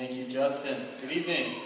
Thank 0.00 0.14
you, 0.14 0.24
Justin. 0.28 0.78
Good 1.02 1.12
evening. 1.12 1.56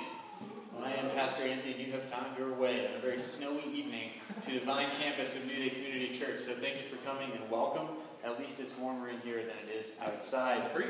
I 0.83 0.91
am 0.91 1.09
Pastor 1.11 1.45
Anthony, 1.45 1.75
and 1.75 1.87
you 1.87 1.93
have 1.93 2.03
found 2.03 2.37
your 2.37 2.53
way 2.53 2.85
on 2.89 2.97
a 2.97 2.99
very 2.99 3.21
snowy 3.21 3.63
evening 3.73 4.11
to 4.43 4.51
the 4.55 4.59
Vine 4.59 4.89
campus 5.01 5.37
of 5.37 5.47
New 5.47 5.55
Day 5.55 5.71
Community 5.71 6.13
Church. 6.13 6.41
So 6.41 6.53
thank 6.55 6.75
you 6.83 6.89
for 6.89 6.97
coming 7.07 7.31
and 7.31 7.49
welcome. 7.49 7.87
At 8.25 8.41
least 8.41 8.59
it's 8.59 8.77
warmer 8.77 9.09
in 9.09 9.21
here 9.21 9.37
than 9.37 9.55
it 9.69 9.79
is 9.79 9.97
outside. 10.03 10.75
Preach. 10.75 10.89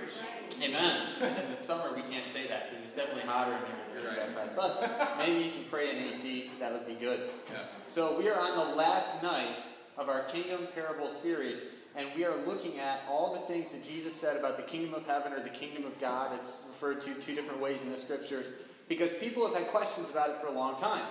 Amen. 0.63 1.03
in 1.21 1.53
the 1.53 1.59
summer, 1.59 1.95
we 1.95 2.01
can't 2.11 2.27
say 2.27 2.47
that 2.47 2.71
because 2.71 2.83
it's 2.83 2.97
definitely 2.97 3.29
hotter 3.31 3.53
in 3.53 3.59
here 3.59 4.03
than 4.03 4.07
it 4.07 4.13
is 4.13 4.19
outside. 4.21 4.57
But 4.57 5.19
maybe 5.19 5.45
you 5.45 5.53
can 5.53 5.65
pray 5.65 5.95
in 5.95 6.09
AC. 6.09 6.51
That 6.61 6.73
would 6.73 6.87
be 6.87 6.95
good. 6.95 7.29
Yeah. 7.53 7.59
So 7.89 8.19
we 8.19 8.31
are 8.31 8.41
on 8.41 8.57
the 8.57 8.75
last 8.75 9.23
night 9.23 9.55
of 9.99 10.09
our 10.09 10.23
Kingdom 10.23 10.67
Parable 10.75 11.11
series, 11.11 11.63
and 11.97 12.09
we 12.17 12.25
are 12.25 12.37
looking 12.45 12.79
at 12.79 13.03
all 13.09 13.33
the 13.35 13.41
things 13.41 13.73
that 13.73 13.87
Jesus 13.87 14.15
said 14.15 14.37
about 14.37 14.57
the 14.57 14.63
kingdom 14.65 14.95
of 14.95 15.07
heaven 15.07 15.33
or 15.33 15.41
the 15.41 15.51
kingdom 15.51 15.85
of 15.85 15.99
God. 16.01 16.33
It's 16.35 16.65
referred 16.69 17.03
to 17.03 17.15
two 17.15 17.35
different 17.35 17.61
ways 17.61 17.83
in 17.83 17.93
the 17.93 17.99
scriptures 17.99 18.53
because 18.89 19.15
people 19.15 19.47
have 19.47 19.57
had 19.57 19.69
questions 19.69 20.11
about 20.11 20.31
it 20.31 20.37
for 20.39 20.49
a 20.49 20.53
long 20.53 20.77
time. 20.77 21.05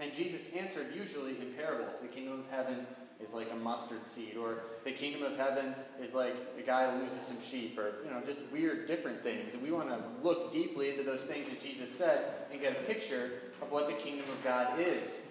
And 0.00 0.14
Jesus 0.14 0.54
answered 0.54 0.88
usually 0.94 1.32
in 1.32 1.52
parables. 1.56 1.98
The 1.98 2.08
kingdom 2.08 2.40
of 2.40 2.50
heaven 2.50 2.86
is 3.20 3.34
like 3.34 3.48
a 3.52 3.56
mustard 3.56 4.06
seed, 4.06 4.36
or 4.36 4.62
the 4.84 4.92
kingdom 4.92 5.24
of 5.24 5.36
heaven 5.36 5.74
is 6.00 6.14
like 6.14 6.34
a 6.56 6.62
guy 6.62 6.96
loses 7.00 7.20
some 7.22 7.40
sheep, 7.40 7.76
or 7.76 7.94
you 8.04 8.10
know, 8.10 8.20
just 8.24 8.40
weird 8.52 8.86
different 8.86 9.22
things. 9.22 9.54
And 9.54 9.62
we 9.62 9.72
want 9.72 9.88
to 9.88 9.98
look 10.22 10.52
deeply 10.52 10.90
into 10.90 11.02
those 11.02 11.26
things 11.26 11.48
that 11.48 11.60
Jesus 11.60 11.90
said 11.90 12.32
and 12.52 12.60
get 12.60 12.72
a 12.72 12.82
picture 12.84 13.30
of 13.60 13.72
what 13.72 13.88
the 13.88 13.94
kingdom 13.94 14.26
of 14.28 14.44
God 14.44 14.78
is. 14.78 15.26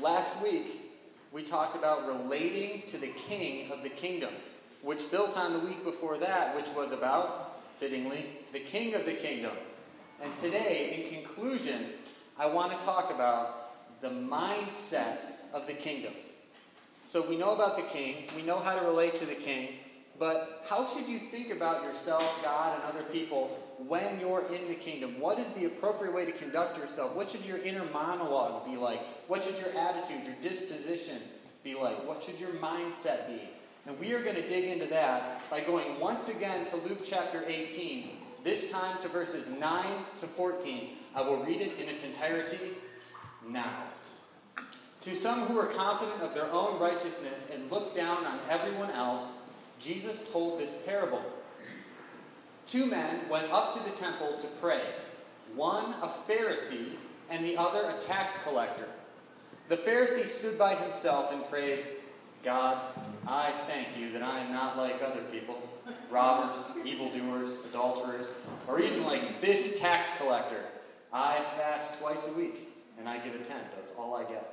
Last 0.00 0.42
week, 0.42 0.85
we 1.36 1.42
talked 1.42 1.76
about 1.76 2.06
relating 2.08 2.80
to 2.88 2.96
the 2.96 3.08
king 3.08 3.70
of 3.70 3.82
the 3.82 3.90
kingdom, 3.90 4.32
which 4.80 5.10
built 5.10 5.36
on 5.36 5.52
the 5.52 5.58
week 5.58 5.84
before 5.84 6.16
that, 6.16 6.56
which 6.56 6.64
was 6.74 6.92
about, 6.92 7.60
fittingly, 7.78 8.24
the 8.54 8.58
king 8.58 8.94
of 8.94 9.04
the 9.04 9.12
kingdom. 9.12 9.52
And 10.22 10.34
today, 10.34 11.04
in 11.04 11.22
conclusion, 11.22 11.90
I 12.38 12.46
want 12.46 12.80
to 12.80 12.86
talk 12.86 13.12
about 13.12 14.00
the 14.00 14.08
mindset 14.08 15.18
of 15.52 15.66
the 15.66 15.74
kingdom. 15.74 16.14
So 17.04 17.20
we 17.20 17.36
know 17.36 17.54
about 17.54 17.76
the 17.76 17.82
king, 17.82 18.28
we 18.34 18.40
know 18.40 18.58
how 18.58 18.74
to 18.74 18.86
relate 18.86 19.18
to 19.18 19.26
the 19.26 19.34
king, 19.34 19.74
but 20.18 20.64
how 20.66 20.86
should 20.86 21.06
you 21.06 21.18
think 21.18 21.52
about 21.52 21.82
yourself, 21.82 22.24
God, 22.42 22.80
and 22.80 22.82
other 22.84 23.06
people 23.12 23.62
when 23.78 24.20
you're 24.20 24.44
in 24.52 24.68
the 24.68 24.74
kingdom? 24.74 25.20
What 25.20 25.38
is 25.38 25.50
the 25.52 25.66
appropriate 25.66 26.14
way 26.14 26.24
to 26.24 26.32
conduct 26.32 26.78
yourself? 26.78 27.14
What 27.14 27.30
should 27.30 27.44
your 27.44 27.58
inner 27.58 27.84
monologue 27.92 28.64
be 28.64 28.76
like? 28.76 29.00
What 29.28 29.42
should 29.42 29.58
your 29.58 29.76
attitude, 29.76 30.24
your 30.24 30.36
disposition 30.42 31.18
be 31.62 31.74
like? 31.74 32.06
What 32.06 32.22
should 32.22 32.40
your 32.40 32.50
mindset 32.50 33.26
be? 33.28 33.40
And 33.86 33.98
we 34.00 34.12
are 34.14 34.22
going 34.22 34.36
to 34.36 34.48
dig 34.48 34.64
into 34.64 34.86
that 34.86 35.48
by 35.50 35.60
going 35.60 36.00
once 36.00 36.34
again 36.34 36.66
to 36.66 36.76
Luke 36.76 37.02
chapter 37.04 37.44
18, 37.46 38.16
this 38.42 38.72
time 38.72 39.00
to 39.02 39.08
verses 39.08 39.48
9 39.48 39.84
to 40.20 40.26
14. 40.26 40.90
I 41.14 41.22
will 41.22 41.44
read 41.44 41.60
it 41.60 41.78
in 41.78 41.88
its 41.88 42.04
entirety 42.04 42.72
now. 43.48 43.84
To 45.02 45.14
some 45.14 45.42
who 45.42 45.54
were 45.54 45.66
confident 45.66 46.20
of 46.20 46.34
their 46.34 46.50
own 46.50 46.80
righteousness 46.80 47.52
and 47.54 47.70
looked 47.70 47.94
down 47.94 48.24
on 48.26 48.40
everyone 48.50 48.90
else, 48.90 49.50
Jesus 49.78 50.32
told 50.32 50.58
this 50.58 50.82
parable. 50.84 51.22
Two 52.66 52.86
men 52.86 53.28
went 53.28 53.50
up 53.52 53.74
to 53.74 53.90
the 53.90 53.96
temple 53.96 54.36
to 54.40 54.46
pray, 54.60 54.82
one 55.54 55.94
a 56.02 56.08
Pharisee 56.08 56.96
and 57.30 57.44
the 57.44 57.56
other 57.56 57.90
a 57.90 58.00
tax 58.00 58.42
collector. 58.42 58.88
The 59.68 59.76
Pharisee 59.76 60.24
stood 60.24 60.58
by 60.58 60.74
himself 60.74 61.32
and 61.32 61.44
prayed, 61.48 61.84
God, 62.42 62.78
I 63.26 63.50
thank 63.66 63.98
you 63.98 64.12
that 64.12 64.22
I 64.22 64.40
am 64.40 64.52
not 64.52 64.76
like 64.76 65.02
other 65.02 65.22
people 65.32 65.62
robbers, 66.10 66.56
evildoers, 66.84 67.64
adulterers, 67.66 68.30
or 68.66 68.80
even 68.80 69.04
like 69.04 69.40
this 69.40 69.80
tax 69.80 70.18
collector. 70.18 70.64
I 71.12 71.40
fast 71.40 72.00
twice 72.00 72.34
a 72.34 72.38
week 72.38 72.68
and 72.98 73.08
I 73.08 73.18
give 73.18 73.34
a 73.34 73.38
tenth 73.38 73.72
of 73.74 73.98
all 73.98 74.14
I 74.16 74.24
get. 74.24 74.52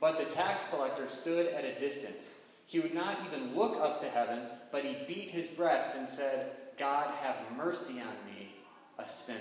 But 0.00 0.18
the 0.18 0.24
tax 0.24 0.68
collector 0.70 1.08
stood 1.08 1.48
at 1.48 1.64
a 1.64 1.78
distance. 1.78 2.42
He 2.66 2.80
would 2.80 2.94
not 2.94 3.18
even 3.26 3.54
look 3.54 3.76
up 3.80 4.00
to 4.00 4.06
heaven, 4.06 4.40
but 4.72 4.84
he 4.84 4.96
beat 5.06 5.30
his 5.30 5.48
breast 5.48 5.96
and 5.96 6.08
said, 6.08 6.52
God, 6.78 7.10
have 7.22 7.36
mercy 7.56 8.00
on 8.00 8.32
me, 8.32 8.54
a 8.98 9.08
sinner. 9.08 9.40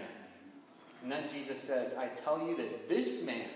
And 1.04 1.12
then 1.12 1.24
Jesus 1.32 1.62
says, 1.62 1.96
I 1.98 2.08
tell 2.24 2.46
you 2.48 2.58
that 2.58 2.90
this 2.90 3.26
man, 3.26 3.48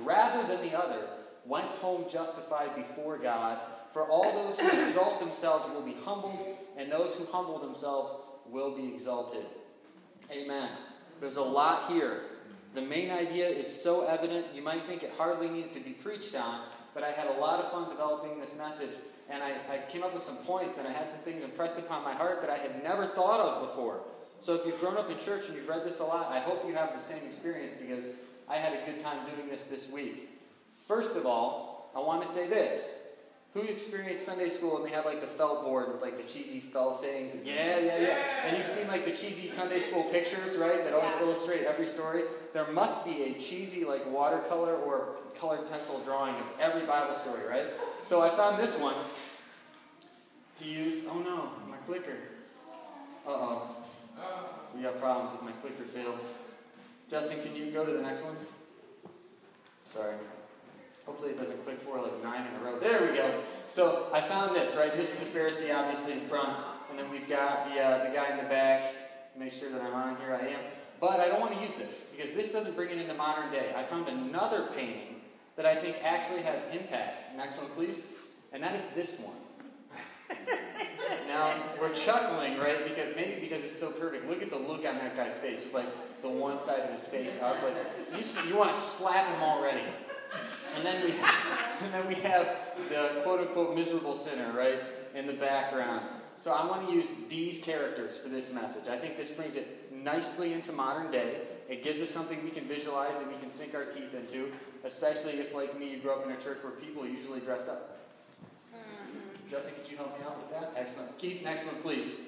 rather 0.00 0.46
than 0.48 0.66
the 0.66 0.78
other, 0.78 1.06
went 1.44 1.66
home 1.66 2.06
justified 2.10 2.74
before 2.74 3.18
God. 3.18 3.58
For 3.92 4.08
all 4.08 4.32
those 4.32 4.58
who 4.58 4.82
exalt 4.82 5.20
themselves 5.20 5.68
will 5.72 5.82
be 5.82 5.96
humbled, 6.04 6.56
and 6.76 6.90
those 6.90 7.14
who 7.16 7.26
humble 7.26 7.58
themselves 7.58 8.12
will 8.48 8.76
be 8.76 8.92
exalted. 8.92 9.44
Amen. 10.30 10.68
There's 11.20 11.36
a 11.36 11.42
lot 11.42 11.90
here. 11.90 12.22
The 12.74 12.80
main 12.80 13.10
idea 13.10 13.48
is 13.48 13.82
so 13.82 14.06
evident, 14.06 14.46
you 14.54 14.62
might 14.62 14.84
think 14.84 15.02
it 15.02 15.12
hardly 15.18 15.50
needs 15.50 15.72
to 15.72 15.80
be 15.80 15.90
preached 15.90 16.34
on, 16.34 16.60
but 16.94 17.02
I 17.02 17.10
had 17.10 17.26
a 17.26 17.38
lot 17.38 17.60
of 17.60 17.70
fun 17.70 17.90
developing 17.90 18.40
this 18.40 18.56
message, 18.56 18.96
and 19.32 19.42
I, 19.42 19.52
I 19.70 19.78
came 19.88 20.02
up 20.02 20.12
with 20.12 20.22
some 20.22 20.36
points, 20.36 20.78
and 20.78 20.86
I 20.86 20.92
had 20.92 21.10
some 21.10 21.20
things 21.20 21.42
impressed 21.42 21.78
upon 21.78 22.04
my 22.04 22.12
heart 22.12 22.40
that 22.42 22.50
I 22.50 22.58
had 22.58 22.82
never 22.82 23.06
thought 23.06 23.40
of 23.40 23.68
before. 23.68 24.00
So 24.40 24.54
if 24.54 24.66
you've 24.66 24.80
grown 24.80 24.96
up 24.96 25.08
in 25.10 25.18
church 25.18 25.46
and 25.46 25.56
you've 25.56 25.68
read 25.68 25.84
this 25.84 26.00
a 26.00 26.04
lot, 26.04 26.30
I 26.30 26.40
hope 26.40 26.64
you 26.66 26.74
have 26.74 26.92
the 26.92 27.00
same 27.00 27.24
experience 27.26 27.74
because 27.74 28.06
I 28.48 28.56
had 28.56 28.72
a 28.72 28.84
good 28.84 29.00
time 29.00 29.18
doing 29.36 29.48
this 29.48 29.66
this 29.66 29.90
week. 29.90 30.28
First 30.86 31.16
of 31.16 31.26
all, 31.26 31.90
I 31.94 32.00
want 32.00 32.22
to 32.22 32.28
say 32.28 32.48
this. 32.48 32.98
Who 33.54 33.60
experienced 33.60 34.24
Sunday 34.24 34.48
school 34.48 34.78
and 34.78 34.86
they 34.86 34.94
have 34.94 35.04
like 35.04 35.20
the 35.20 35.26
felt 35.26 35.62
board 35.62 35.92
with 35.92 36.00
like 36.00 36.16
the 36.16 36.22
cheesy 36.22 36.58
felt 36.58 37.02
things? 37.02 37.36
Yeah, 37.44 37.78
yeah, 37.78 37.98
yeah. 37.98 38.46
And 38.46 38.56
you've 38.56 38.66
seen 38.66 38.88
like 38.88 39.04
the 39.04 39.10
cheesy 39.10 39.46
Sunday 39.46 39.78
school 39.78 40.04
pictures, 40.04 40.56
right? 40.56 40.82
That 40.82 40.94
always 40.94 41.14
illustrate 41.20 41.64
every 41.64 41.86
story. 41.86 42.22
There 42.54 42.66
must 42.72 43.04
be 43.04 43.24
a 43.24 43.34
cheesy 43.34 43.84
like 43.84 44.10
watercolor 44.10 44.74
or 44.74 45.16
colored 45.38 45.70
pencil 45.70 46.00
drawing 46.02 46.34
of 46.36 46.46
every 46.60 46.86
Bible 46.86 47.14
story, 47.14 47.46
right? 47.46 47.66
So 48.02 48.22
I 48.22 48.30
found 48.30 48.58
this 48.58 48.80
one 48.80 48.94
to 50.62 50.68
use. 50.68 51.06
Oh 51.08 51.20
no, 51.20 51.70
my 51.70 51.76
clicker. 51.78 52.16
Uh 53.26 53.30
oh. 53.30 53.76
We 54.74 54.82
got 54.82 54.98
problems 55.00 55.34
if 55.34 55.42
my 55.42 55.52
clicker 55.52 55.84
fails. 55.84 56.34
Justin, 57.10 57.42
can 57.42 57.54
you 57.54 57.70
go 57.70 57.84
to 57.84 57.92
the 57.92 58.02
next 58.02 58.22
one? 58.24 58.36
Sorry. 59.84 60.16
Hopefully 61.04 61.32
it 61.32 61.38
doesn't 61.38 61.62
click 61.64 61.78
for 61.80 62.00
like 62.00 62.22
nine 62.22 62.46
in 62.46 62.60
a 62.60 62.64
row. 62.64 62.78
There 62.78 63.10
we 63.10 63.16
go. 63.16 63.40
So 63.68 64.08
I 64.12 64.20
found 64.20 64.54
this, 64.54 64.76
right? 64.76 64.92
This 64.92 65.20
is 65.20 65.30
the 65.30 65.38
Pharisee 65.38 65.76
obviously 65.76 66.14
in 66.14 66.20
front, 66.20 66.56
and 66.90 66.98
then 66.98 67.10
we've 67.10 67.28
got 67.28 67.68
the, 67.68 67.80
uh, 67.80 68.08
the 68.08 68.14
guy 68.14 68.30
in 68.30 68.36
the 68.36 68.48
back. 68.48 68.94
Make 69.36 69.52
sure 69.52 69.70
that 69.70 69.82
I'm 69.82 69.94
on 69.94 70.16
here. 70.16 70.38
I 70.40 70.46
am. 70.46 70.60
But 71.00 71.18
I 71.18 71.28
don't 71.28 71.40
want 71.40 71.54
to 71.54 71.60
use 71.60 71.78
this 71.78 72.06
because 72.16 72.34
this 72.34 72.52
doesn't 72.52 72.76
bring 72.76 72.90
it 72.90 72.98
into 72.98 73.14
modern 73.14 73.50
day. 73.50 73.74
I 73.76 73.82
found 73.82 74.08
another 74.08 74.68
painting 74.76 75.20
that 75.56 75.66
I 75.66 75.74
think 75.74 75.96
actually 76.04 76.42
has 76.42 76.64
impact. 76.72 77.22
Next 77.36 77.56
one, 77.58 77.66
please. 77.70 78.12
And 78.52 78.62
that 78.62 78.74
is 78.74 78.90
this 78.90 79.20
one. 79.20 79.36
now 81.28 81.54
we're 81.80 81.94
chuckling, 81.94 82.58
right? 82.58 82.84
Because 82.84 83.14
maybe 83.16 83.40
because 83.40 83.64
it's 83.64 83.78
so 83.78 83.90
perfect. 83.90 84.28
Look 84.28 84.42
at 84.42 84.50
the 84.50 84.58
look 84.58 84.86
on 84.86 84.96
that 84.96 85.16
guy's 85.16 85.36
face, 85.36 85.64
with 85.64 85.74
like 85.74 86.22
the 86.22 86.28
one 86.28 86.60
side 86.60 86.80
of 86.80 86.90
his 86.90 87.06
face 87.06 87.42
up. 87.42 87.56
Like 87.62 87.74
you, 88.16 88.50
you 88.50 88.56
want 88.56 88.72
to 88.72 88.78
slap 88.78 89.26
him 89.26 89.42
already. 89.42 89.82
And 90.76 90.86
then 90.86 91.04
we 91.04 91.10
have, 91.12 91.80
and 91.82 91.92
then 91.92 92.06
we 92.08 92.14
have 92.14 92.48
the 92.88 93.20
quote 93.22 93.40
unquote 93.40 93.74
miserable 93.74 94.14
sinner, 94.14 94.52
right, 94.56 94.78
in 95.14 95.26
the 95.26 95.34
background. 95.34 96.06
So 96.36 96.52
I 96.52 96.66
want 96.66 96.88
to 96.88 96.94
use 96.94 97.12
these 97.28 97.62
characters 97.62 98.18
for 98.18 98.28
this 98.28 98.52
message. 98.52 98.88
I 98.88 98.96
think 98.96 99.16
this 99.16 99.30
brings 99.30 99.56
it 99.56 99.92
nicely 99.92 100.52
into 100.52 100.72
modern 100.72 101.12
day. 101.12 101.36
It 101.68 101.84
gives 101.84 102.02
us 102.02 102.10
something 102.10 102.42
we 102.42 102.50
can 102.50 102.64
visualize 102.64 103.18
and 103.20 103.28
we 103.28 103.36
can 103.38 103.50
sink 103.50 103.74
our 103.74 103.84
teeth 103.84 104.14
into, 104.14 104.52
especially 104.84 105.34
if, 105.34 105.54
like 105.54 105.78
me, 105.78 105.90
you 105.90 105.98
grew 105.98 106.10
up 106.10 106.24
in 106.24 106.32
a 106.32 106.36
church 106.36 106.58
where 106.62 106.72
people 106.72 107.06
usually 107.06 107.40
dressed 107.40 107.68
up. 107.68 108.01
Justin, 109.52 109.74
could 109.82 109.90
you 109.90 109.98
help 109.98 110.18
me 110.18 110.24
out 110.24 110.38
with 110.38 110.50
that? 110.50 110.72
Excellent. 110.80 111.18
Keith, 111.18 111.44
next 111.44 111.66
one, 111.66 111.74
please. 111.82 112.22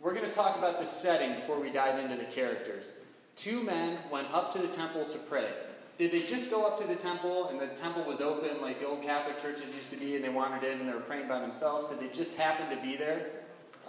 We're 0.00 0.14
going 0.14 0.28
to 0.28 0.34
talk 0.34 0.58
about 0.58 0.80
the 0.80 0.84
setting 0.84 1.36
before 1.36 1.60
we 1.60 1.70
dive 1.70 2.00
into 2.00 2.16
the 2.16 2.24
characters. 2.24 3.04
Two 3.36 3.62
men 3.62 3.98
went 4.10 4.26
up 4.34 4.52
to 4.54 4.58
the 4.58 4.66
temple 4.66 5.04
to 5.04 5.18
pray. 5.18 5.46
Did 5.96 6.10
they 6.10 6.26
just 6.26 6.50
go 6.50 6.66
up 6.66 6.80
to 6.80 6.86
the 6.88 6.96
temple 6.96 7.50
and 7.50 7.60
the 7.60 7.68
temple 7.68 8.02
was 8.02 8.20
open 8.20 8.60
like 8.60 8.80
the 8.80 8.86
old 8.88 9.04
Catholic 9.04 9.40
churches 9.40 9.76
used 9.76 9.92
to 9.92 9.96
be 9.96 10.16
and 10.16 10.24
they 10.24 10.28
wandered 10.28 10.64
in 10.64 10.80
and 10.80 10.88
they 10.88 10.92
were 10.92 10.98
praying 10.98 11.28
by 11.28 11.38
themselves? 11.38 11.86
Did 11.86 12.00
they 12.00 12.12
just 12.12 12.36
happen 12.36 12.76
to 12.76 12.82
be 12.82 12.96
there? 12.96 13.30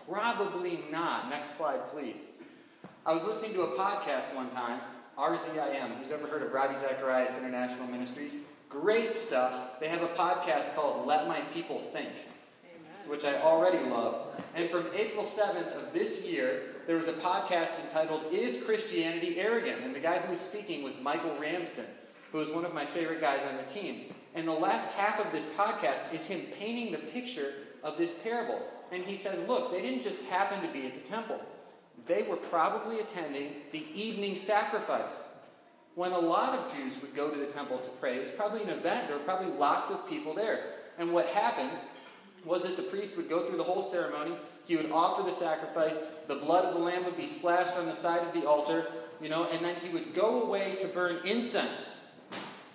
Probably 0.07 0.81
not. 0.91 1.31
Next 1.31 1.57
slide, 1.57 1.83
please. 1.87 2.25
I 3.07 3.11
was 3.11 3.25
listening 3.25 3.53
to 3.53 3.63
a 3.63 3.75
podcast 3.75 4.35
one 4.35 4.51
time, 4.51 4.81
RZIM. 5.17 5.97
Who's 5.97 6.11
ever 6.11 6.27
heard 6.27 6.43
of 6.43 6.53
Ravi 6.53 6.75
Zacharias 6.75 7.39
International 7.39 7.87
Ministries? 7.87 8.35
Great 8.69 9.13
stuff. 9.13 9.79
They 9.79 9.87
have 9.87 10.03
a 10.03 10.09
podcast 10.09 10.75
called 10.75 11.07
Let 11.07 11.27
My 11.27 11.41
People 11.53 11.79
Think. 11.79 12.09
Which 13.07 13.25
I 13.25 13.35
already 13.41 13.79
love. 13.89 14.41
And 14.55 14.69
from 14.69 14.87
April 14.95 15.23
7th 15.23 15.75
of 15.75 15.93
this 15.93 16.27
year, 16.29 16.61
there 16.87 16.97
was 16.97 17.07
a 17.07 17.13
podcast 17.13 17.73
entitled 17.85 18.21
Is 18.31 18.63
Christianity 18.63 19.39
Arrogant? 19.39 19.81
And 19.83 19.93
the 19.93 19.99
guy 19.99 20.19
who 20.19 20.31
was 20.31 20.39
speaking 20.39 20.83
was 20.83 20.99
Michael 21.01 21.35
Ramsden, 21.39 21.85
who 22.31 22.37
was 22.39 22.49
one 22.49 22.65
of 22.65 22.73
my 22.73 22.85
favorite 22.85 23.21
guys 23.21 23.41
on 23.43 23.57
the 23.57 23.63
team. 23.63 24.13
And 24.35 24.47
the 24.47 24.53
last 24.53 24.93
half 24.93 25.19
of 25.19 25.31
this 25.31 25.45
podcast 25.57 26.13
is 26.13 26.27
him 26.27 26.41
painting 26.59 26.91
the 26.91 26.97
picture 26.97 27.53
of 27.83 27.97
this 27.97 28.19
parable. 28.19 28.61
And 28.91 29.03
he 29.03 29.15
says, 29.15 29.47
Look, 29.47 29.71
they 29.71 29.81
didn't 29.81 30.03
just 30.03 30.25
happen 30.25 30.65
to 30.65 30.73
be 30.73 30.85
at 30.85 30.93
the 30.93 31.01
temple. 31.01 31.41
they 32.05 32.23
were 32.23 32.37
probably 32.37 32.99
attending 32.99 33.53
the 33.71 33.85
evening 33.93 34.37
sacrifice. 34.37 35.33
When 35.95 36.11
a 36.11 36.19
lot 36.19 36.53
of 36.57 36.71
Jews 36.73 37.01
would 37.01 37.15
go 37.15 37.31
to 37.31 37.37
the 37.37 37.47
temple 37.47 37.79
to 37.79 37.89
pray, 37.99 38.17
it 38.17 38.21
was 38.21 38.29
probably 38.29 38.61
an 38.61 38.69
event. 38.69 39.07
There 39.07 39.17
were 39.17 39.23
probably 39.23 39.51
lots 39.57 39.89
of 39.89 40.07
people 40.07 40.33
there. 40.33 40.63
And 40.99 41.11
what 41.11 41.25
happened 41.27 41.71
was 42.45 42.63
that 42.63 42.77
the 42.77 42.89
priest 42.89 43.17
would 43.17 43.29
go 43.29 43.45
through 43.45 43.57
the 43.57 43.63
whole 43.63 43.81
ceremony. 43.81 44.35
He 44.65 44.75
would 44.75 44.91
offer 44.91 45.23
the 45.23 45.31
sacrifice. 45.31 45.97
The 46.27 46.35
blood 46.35 46.65
of 46.65 46.73
the 46.73 46.79
lamb 46.79 47.05
would 47.05 47.17
be 47.17 47.27
splashed 47.27 47.77
on 47.77 47.85
the 47.85 47.95
side 47.95 48.21
of 48.21 48.33
the 48.33 48.47
altar, 48.47 48.85
you 49.21 49.29
know, 49.29 49.45
and 49.45 49.63
then 49.63 49.75
he 49.75 49.89
would 49.89 50.13
go 50.13 50.43
away 50.43 50.75
to 50.81 50.87
burn 50.87 51.19
incense. 51.25 51.93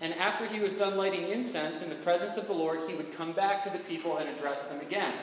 And 0.00 0.14
after 0.14 0.47
he 0.47 0.61
was 0.61 0.73
done 0.73 0.97
lighting 0.97 1.29
incense 1.29 1.82
in 1.82 1.88
the 1.88 1.94
presence 1.97 2.37
of 2.37 2.49
the 2.49 2.53
Lord, 2.53 2.81
he 2.88 2.94
would 2.94 3.17
come 3.17 3.32
back 3.32 3.62
to 3.64 3.70
the 3.70 3.79
people 3.85 4.17
and 4.17 4.29
address 4.29 4.69
them 4.69 4.81
again. 4.81 5.14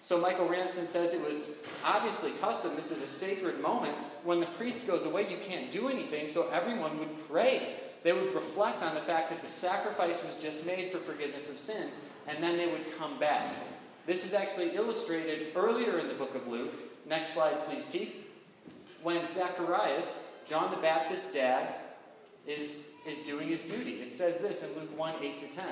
So 0.00 0.18
Michael 0.18 0.48
Ramsden 0.48 0.86
says 0.86 1.14
it 1.14 1.28
was 1.28 1.56
obviously 1.84 2.30
custom. 2.40 2.76
This 2.76 2.92
is 2.92 3.02
a 3.02 3.08
sacred 3.08 3.60
moment. 3.60 3.94
When 4.24 4.40
the 4.40 4.46
priest 4.46 4.86
goes 4.86 5.04
away, 5.04 5.28
you 5.28 5.38
can't 5.44 5.72
do 5.72 5.88
anything, 5.88 6.28
so 6.28 6.48
everyone 6.50 6.98
would 6.98 7.28
pray. 7.28 7.74
They 8.04 8.12
would 8.12 8.32
reflect 8.34 8.82
on 8.82 8.94
the 8.94 9.00
fact 9.00 9.30
that 9.30 9.42
the 9.42 9.48
sacrifice 9.48 10.24
was 10.24 10.40
just 10.40 10.64
made 10.64 10.92
for 10.92 10.98
forgiveness 10.98 11.50
of 11.50 11.58
sins, 11.58 11.98
and 12.26 12.42
then 12.42 12.56
they 12.56 12.66
would 12.66 12.98
come 12.98 13.18
back. 13.18 13.54
This 14.06 14.24
is 14.24 14.34
actually 14.34 14.76
illustrated 14.76 15.48
earlier 15.56 15.98
in 15.98 16.08
the 16.08 16.14
book 16.14 16.34
of 16.34 16.46
Luke. 16.46 16.74
Next 17.08 17.34
slide, 17.34 17.58
please, 17.66 17.88
Keith. 17.90 18.14
When 19.02 19.24
Zacharias, 19.24 20.32
John 20.46 20.70
the 20.70 20.76
Baptist's 20.78 21.32
dad, 21.32 21.74
is, 22.46 22.90
is 23.06 23.22
doing 23.22 23.48
his 23.48 23.64
duty. 23.64 23.94
It 23.94 24.12
says 24.12 24.40
this 24.40 24.62
in 24.62 24.80
Luke 24.80 24.98
1 24.98 25.14
8 25.22 25.38
to 25.38 25.46
10. 25.46 25.64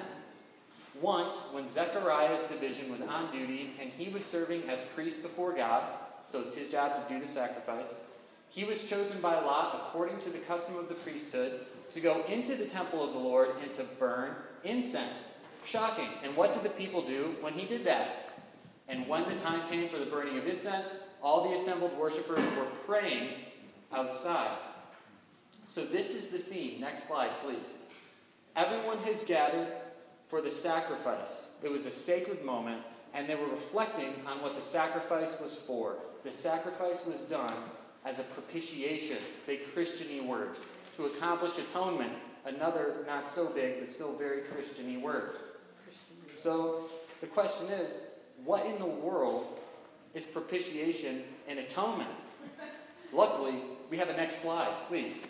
Once, 1.00 1.50
when 1.52 1.68
Zechariah's 1.68 2.46
division 2.46 2.90
was 2.90 3.02
on 3.02 3.32
duty 3.32 3.72
and 3.80 3.90
he 3.90 4.12
was 4.12 4.24
serving 4.24 4.62
as 4.68 4.82
priest 4.94 5.22
before 5.22 5.52
God, 5.52 5.82
so 6.28 6.40
it's 6.40 6.54
his 6.54 6.70
job 6.70 7.08
to 7.08 7.14
do 7.14 7.20
the 7.20 7.26
sacrifice, 7.26 8.00
he 8.48 8.64
was 8.64 8.88
chosen 8.88 9.20
by 9.20 9.34
lot, 9.40 9.86
according 9.86 10.20
to 10.20 10.30
the 10.30 10.38
custom 10.38 10.76
of 10.76 10.88
the 10.88 10.94
priesthood, 10.94 11.60
to 11.90 12.00
go 12.00 12.22
into 12.28 12.54
the 12.54 12.66
temple 12.66 13.04
of 13.04 13.12
the 13.12 13.18
Lord 13.18 13.50
and 13.60 13.74
to 13.74 13.82
burn 13.98 14.36
incense. 14.62 15.33
Shocking. 15.64 16.08
And 16.22 16.36
what 16.36 16.54
did 16.54 16.62
the 16.62 16.76
people 16.76 17.02
do 17.02 17.34
when 17.40 17.54
he 17.54 17.66
did 17.66 17.84
that? 17.84 18.38
And 18.88 19.08
when 19.08 19.28
the 19.28 19.36
time 19.36 19.66
came 19.68 19.88
for 19.88 19.98
the 19.98 20.06
burning 20.06 20.38
of 20.38 20.46
incense, 20.46 21.04
all 21.22 21.48
the 21.48 21.54
assembled 21.54 21.96
worshippers 21.96 22.44
were 22.56 22.66
praying 22.86 23.30
outside. 23.92 24.56
So 25.66 25.84
this 25.84 26.14
is 26.14 26.30
the 26.30 26.38
scene. 26.38 26.80
Next 26.80 27.08
slide, 27.08 27.30
please. 27.42 27.86
Everyone 28.56 28.98
has 28.98 29.24
gathered 29.24 29.68
for 30.28 30.40
the 30.40 30.50
sacrifice. 30.50 31.56
It 31.62 31.70
was 31.70 31.86
a 31.86 31.90
sacred 31.90 32.44
moment, 32.44 32.82
and 33.14 33.28
they 33.28 33.34
were 33.34 33.48
reflecting 33.48 34.14
on 34.26 34.42
what 34.42 34.56
the 34.56 34.62
sacrifice 34.62 35.40
was 35.40 35.56
for. 35.56 35.96
The 36.22 36.30
sacrifice 36.30 37.06
was 37.06 37.22
done 37.22 37.54
as 38.04 38.18
a 38.18 38.24
propitiation, 38.24 39.18
big 39.46 39.66
Christiany 39.74 40.24
word, 40.24 40.50
to 40.96 41.06
accomplish 41.06 41.58
atonement, 41.58 42.12
another 42.44 42.96
not 43.06 43.28
so 43.28 43.48
big 43.48 43.80
but 43.80 43.90
still 43.90 44.16
very 44.18 44.42
Christiany 44.42 45.00
word. 45.00 45.36
So 46.44 46.90
the 47.22 47.26
question 47.26 47.68
is, 47.70 48.02
what 48.44 48.66
in 48.66 48.78
the 48.78 48.84
world 48.84 49.46
is 50.12 50.26
propitiation 50.26 51.22
and 51.48 51.58
atonement? 51.58 52.10
Luckily, 53.14 53.62
we 53.88 53.96
have 53.96 54.10
a 54.10 54.16
next 54.18 54.42
slide, 54.42 54.68
please. 54.86 55.26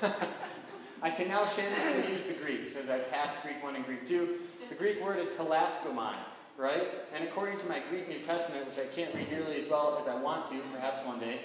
I 1.02 1.10
can 1.10 1.26
now 1.26 1.44
shamelessly 1.44 2.12
use 2.12 2.26
the 2.26 2.34
Greek, 2.34 2.68
since 2.68 2.88
I 2.88 3.00
passed 3.00 3.42
Greek 3.42 3.60
1 3.64 3.74
and 3.74 3.84
Greek 3.84 4.06
2. 4.06 4.38
The 4.68 4.76
Greek 4.76 5.02
word 5.02 5.18
is 5.18 5.30
hilaskomai, 5.30 6.14
right? 6.56 6.86
And 7.12 7.24
according 7.24 7.58
to 7.58 7.66
my 7.66 7.80
Greek 7.90 8.08
New 8.08 8.20
Testament, 8.20 8.64
which 8.68 8.78
I 8.78 8.86
can't 8.94 9.12
read 9.16 9.28
nearly 9.28 9.56
as 9.56 9.68
well 9.68 9.98
as 10.00 10.06
I 10.06 10.14
want 10.14 10.46
to, 10.50 10.56
perhaps 10.72 11.04
one 11.04 11.18
day, 11.18 11.40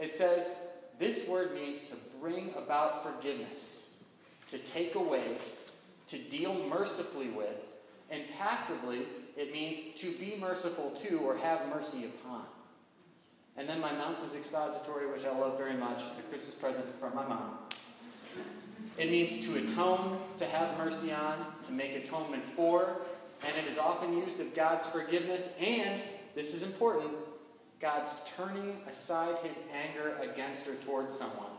it 0.00 0.14
says 0.14 0.68
this 0.98 1.28
word 1.28 1.54
means 1.54 1.90
to 1.90 1.96
bring 2.22 2.54
about 2.56 3.02
forgiveness, 3.04 3.90
to 4.48 4.56
take 4.56 4.94
away, 4.94 5.36
to 6.08 6.16
deal 6.16 6.54
mercifully 6.70 7.28
with, 7.28 7.60
and 8.14 8.22
passively, 8.38 9.00
it 9.36 9.52
means 9.52 10.00
to 10.00 10.10
be 10.12 10.36
merciful 10.40 10.90
to 11.02 11.18
or 11.18 11.36
have 11.38 11.68
mercy 11.68 12.06
upon. 12.06 12.42
And 13.56 13.68
then 13.68 13.80
my 13.80 13.92
Mounce 13.92 14.34
expository, 14.34 15.10
which 15.10 15.26
I 15.26 15.36
love 15.36 15.58
very 15.58 15.74
much, 15.74 15.98
the 16.16 16.22
Christmas 16.22 16.54
present 16.54 16.86
from 16.98 17.14
my 17.14 17.26
mom. 17.26 17.58
It 18.96 19.10
means 19.10 19.46
to 19.46 19.58
atone, 19.58 20.18
to 20.38 20.46
have 20.46 20.78
mercy 20.78 21.12
on, 21.12 21.44
to 21.62 21.72
make 21.72 21.96
atonement 21.96 22.44
for, 22.44 23.02
and 23.44 23.52
it 23.56 23.70
is 23.70 23.78
often 23.78 24.16
used 24.16 24.40
of 24.40 24.54
God's 24.54 24.86
forgiveness 24.86 25.56
and, 25.60 26.00
this 26.36 26.54
is 26.54 26.62
important, 26.62 27.10
God's 27.80 28.24
turning 28.36 28.76
aside 28.90 29.36
his 29.44 29.58
anger 29.72 30.16
against 30.22 30.68
or 30.68 30.74
towards 30.76 31.14
someone. 31.14 31.50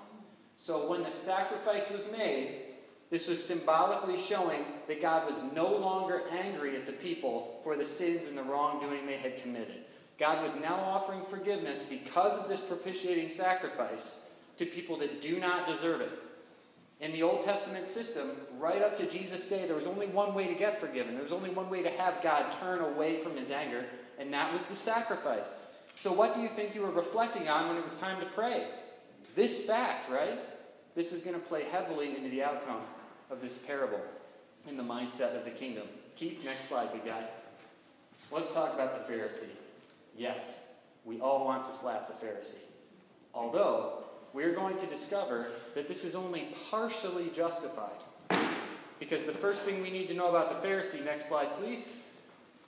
So 0.58 0.90
when 0.90 1.04
the 1.04 1.12
sacrifice 1.12 1.92
was 1.92 2.10
made, 2.12 2.65
this 3.10 3.28
was 3.28 3.44
symbolically 3.44 4.18
showing 4.18 4.66
that 4.88 5.02
God 5.02 5.28
was 5.28 5.54
no 5.54 5.68
longer 5.68 6.24
angry 6.32 6.76
at 6.76 6.86
the 6.86 6.94
people 6.94 7.60
for 7.64 7.76
the 7.76 7.86
sins 7.86 8.28
and 8.28 8.38
the 8.38 8.44
wrongdoing 8.44 9.06
they 9.06 9.18
had 9.18 9.42
committed. 9.42 9.84
God 10.18 10.44
was 10.44 10.56
now 10.60 10.76
offering 10.76 11.22
forgiveness 11.24 11.84
because 11.84 12.40
of 12.40 12.50
this 12.50 12.62
propitiating 12.62 13.30
sacrifice 13.30 14.30
to 14.58 14.66
people 14.66 14.98
that 14.98 15.22
do 15.22 15.40
not 15.40 15.68
deserve 15.68 16.02
it. 16.02 16.12
In 17.02 17.12
the 17.12 17.24
Old 17.24 17.42
Testament 17.42 17.88
system, 17.88 18.30
right 18.58 18.82
up 18.82 18.96
to 18.98 19.10
Jesus' 19.10 19.50
day, 19.50 19.66
there 19.68 19.76
was 19.76 19.86
only 19.86 20.08
one 20.08 20.34
way 20.34 20.48
to 20.48 20.54
get 20.54 20.80
forgiven. 20.80 21.14
There 21.14 21.24
was 21.24 21.34
only 21.34 21.50
one 21.50 21.70
way 21.70 21.84
to 21.84 21.90
have 21.90 22.24
God 22.24 22.54
turn 22.54 22.80
away 22.80 23.18
from 23.18 23.36
his 23.36 23.52
anger, 23.52 23.86
and 24.18 24.34
that 24.34 24.54
was 24.54 24.68
the 24.68 24.76
sacrifice. 24.76 25.54
So, 25.96 26.14
what 26.14 26.34
do 26.34 26.42
you 26.42 26.48
think 26.48 26.74
you 26.74 26.82
were 26.82 26.92
reflecting 26.92 27.50
on 27.50 27.68
when 27.68 27.78
it 27.78 27.84
was 27.84 27.98
time 27.98 28.20
to 28.22 28.26
pray? 28.28 28.68
This 29.36 29.66
fact, 29.66 30.10
right? 30.10 30.40
This 30.96 31.12
is 31.12 31.24
going 31.24 31.36
to 31.40 31.46
play 31.46 31.66
heavily 31.66 32.16
into 32.16 32.30
the 32.30 32.44
outcome 32.44 32.82
of 33.36 33.42
this 33.42 33.58
parable 33.58 34.00
in 34.68 34.78
the 34.78 34.84
mindset 34.84 35.36
of 35.36 35.44
the 35.44 35.52
kingdom. 35.52 35.84
Keith, 36.16 36.44
next 36.46 36.70
slide, 36.70 36.92
big 36.94 37.06
guy. 37.06 37.22
Let's 38.32 38.54
talk 38.54 38.74
about 38.74 39.08
the 39.08 39.14
Pharisee. 39.14 39.58
Yes, 40.18 40.72
we 41.04 41.20
all 41.20 41.44
want 41.44 41.66
to 41.66 41.74
slap 41.74 42.08
the 42.08 42.26
Pharisee. 42.26 42.64
Although, 43.34 44.06
we're 44.34 44.54
going 44.54 44.78
to 44.78 44.86
discover 44.88 45.48
that 45.76 45.88
this 45.88 46.06
is 46.06 46.16
only 46.16 46.48
partially 46.72 47.30
justified. 47.36 48.00
Because 49.00 49.26
the 49.26 49.34
first 49.34 49.64
thing 49.64 49.84
we 49.84 49.92
need 49.92 50.08
to 50.08 50.14
know 50.14 50.30
about 50.30 50.62
the 50.62 50.68
Pharisee, 50.68 51.04
next 51.04 51.28
slide 51.28 51.50
please, 51.60 52.00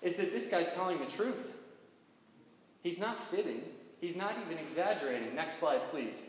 is 0.02 0.18
that 0.18 0.34
this 0.34 0.52
guy's 0.52 0.74
telling 0.76 1.00
the 1.00 1.06
truth. 1.06 1.64
He's 2.84 3.00
not 3.00 3.18
fitting, 3.18 3.62
he's 4.02 4.18
not 4.18 4.34
even 4.46 4.58
exaggerating. 4.58 5.34
Next 5.34 5.56
slide 5.56 5.82
please. 5.90 6.22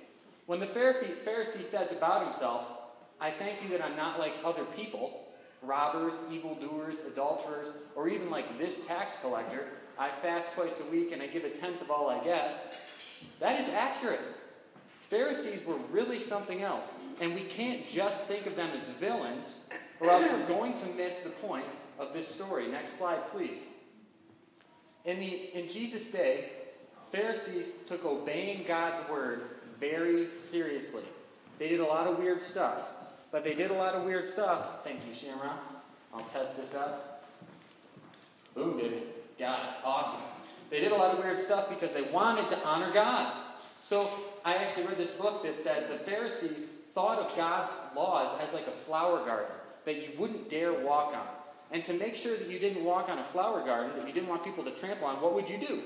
When 0.47 0.61
the 0.61 0.67
Pharisee 0.67 1.63
says 1.63 1.93
about 1.93 2.25
himself, 2.25 2.78
I 3.21 3.31
thank 3.31 3.63
you 3.63 3.69
that 3.71 3.85
I'm 3.85 3.97
not 3.97 4.19
like 4.19 4.35
other 4.45 4.65
people, 4.65 5.29
robbers, 5.63 6.15
evildoers, 6.33 7.05
adulterers, 7.05 7.83
or 7.97 8.09
even 8.09 8.31
like 8.31 8.59
this 8.59 8.87
tax 8.87 9.19
collector, 9.21 9.69
I 9.99 10.09
fast 10.11 10.55
twice 10.55 10.83
a 10.87 10.91
week 10.93 11.13
and 11.13 11.21
I 11.21 11.27
give 11.27 11.45
a 11.45 11.51
tenth 11.51 11.83
of 11.83 11.91
all 11.91 12.09
I 12.09 12.23
get, 12.23 12.81
that 13.41 13.59
is 13.59 13.69
accurate. 13.71 14.21
Pharisees 15.11 15.67
were 15.67 15.79
really 15.91 16.19
something 16.21 16.63
else. 16.63 16.89
And 17.21 17.35
we 17.35 17.43
can't 17.43 17.89
just 17.89 18.27
think 18.27 18.47
of 18.47 18.55
them 18.55 18.71
as 18.77 18.91
villains, 18.91 19.69
or 19.99 20.11
else 20.11 20.25
we're 20.31 20.47
going 20.47 20.77
to 20.79 20.87
miss 20.97 21.23
the 21.23 21.31
point 21.31 21.65
of 21.99 22.13
this 22.13 22.29
story. 22.29 22.69
Next 22.69 22.99
slide, 22.99 23.19
please. 23.33 23.59
In, 25.05 25.19
the, 25.19 25.59
in 25.59 25.69
Jesus' 25.69 26.13
day, 26.13 26.51
Pharisees 27.11 27.85
took 27.89 28.05
obeying 28.05 28.65
God's 28.69 29.09
word 29.11 29.43
very 29.81 30.29
seriously. 30.39 31.03
They 31.59 31.69
did 31.69 31.81
a 31.81 31.85
lot 31.85 32.07
of 32.07 32.19
weird 32.19 32.41
stuff, 32.41 32.98
but 33.31 33.45
they 33.45 33.55
did 33.55 33.71
a 33.71 33.75
lot 33.75 33.95
of 33.95 34.05
weird 34.05 34.27
stuff. 34.27 34.85
Thank 34.85 35.07
you, 35.07 35.15
Shamrock. 35.15 35.59
I'll 36.15 36.25
test 36.25 36.57
this 36.57 36.75
up. 36.75 37.25
Boom, 38.55 38.77
baby. 38.77 39.03
Got 39.39 39.61
it. 39.61 39.69
Awesome. 39.85 40.23
They 40.71 40.81
did 40.81 40.93
a 40.93 40.97
lot 40.97 41.15
of 41.15 41.25
weird 41.25 41.41
stuff 41.41 41.69
because 41.69 41.93
they 41.93 42.03
wanted 42.03 42.49
to 42.51 42.59
honor 42.67 42.93
God. 42.93 43.33
So 43.83 44.09
I 44.45 44.55
actually 44.57 44.87
read 44.87 44.99
this 44.99 45.17
book 45.17 45.43
that 45.45 45.59
said 45.59 45.89
the 45.89 45.99
Pharisees 45.99 46.67
thought 46.95 47.19
of 47.19 47.35
God's 47.37 47.73
laws 47.95 48.39
as 48.41 48.53
like 48.53 48.67
a 48.67 48.73
flower 48.73 49.25
garden 49.25 49.55
that 49.85 49.97
you 49.97 50.19
wouldn't 50.19 50.51
dare 50.51 50.73
walk 50.73 51.15
on. 51.15 51.27
And 51.71 51.85
to 51.85 51.93
make 51.95 52.17
sure 52.17 52.37
that 52.37 52.49
you 52.49 52.59
didn't 52.59 52.85
walk 52.85 53.09
on 53.09 53.19
a 53.19 53.25
flower 53.25 53.65
garden 53.65 53.93
that 53.97 54.07
you 54.07 54.13
didn't 54.13 54.29
want 54.29 54.43
people 54.43 54.65
to 54.65 54.71
trample 54.71 55.07
on, 55.07 55.21
what 55.21 55.35
would 55.35 55.49
you 55.49 55.59
do? 55.59 55.83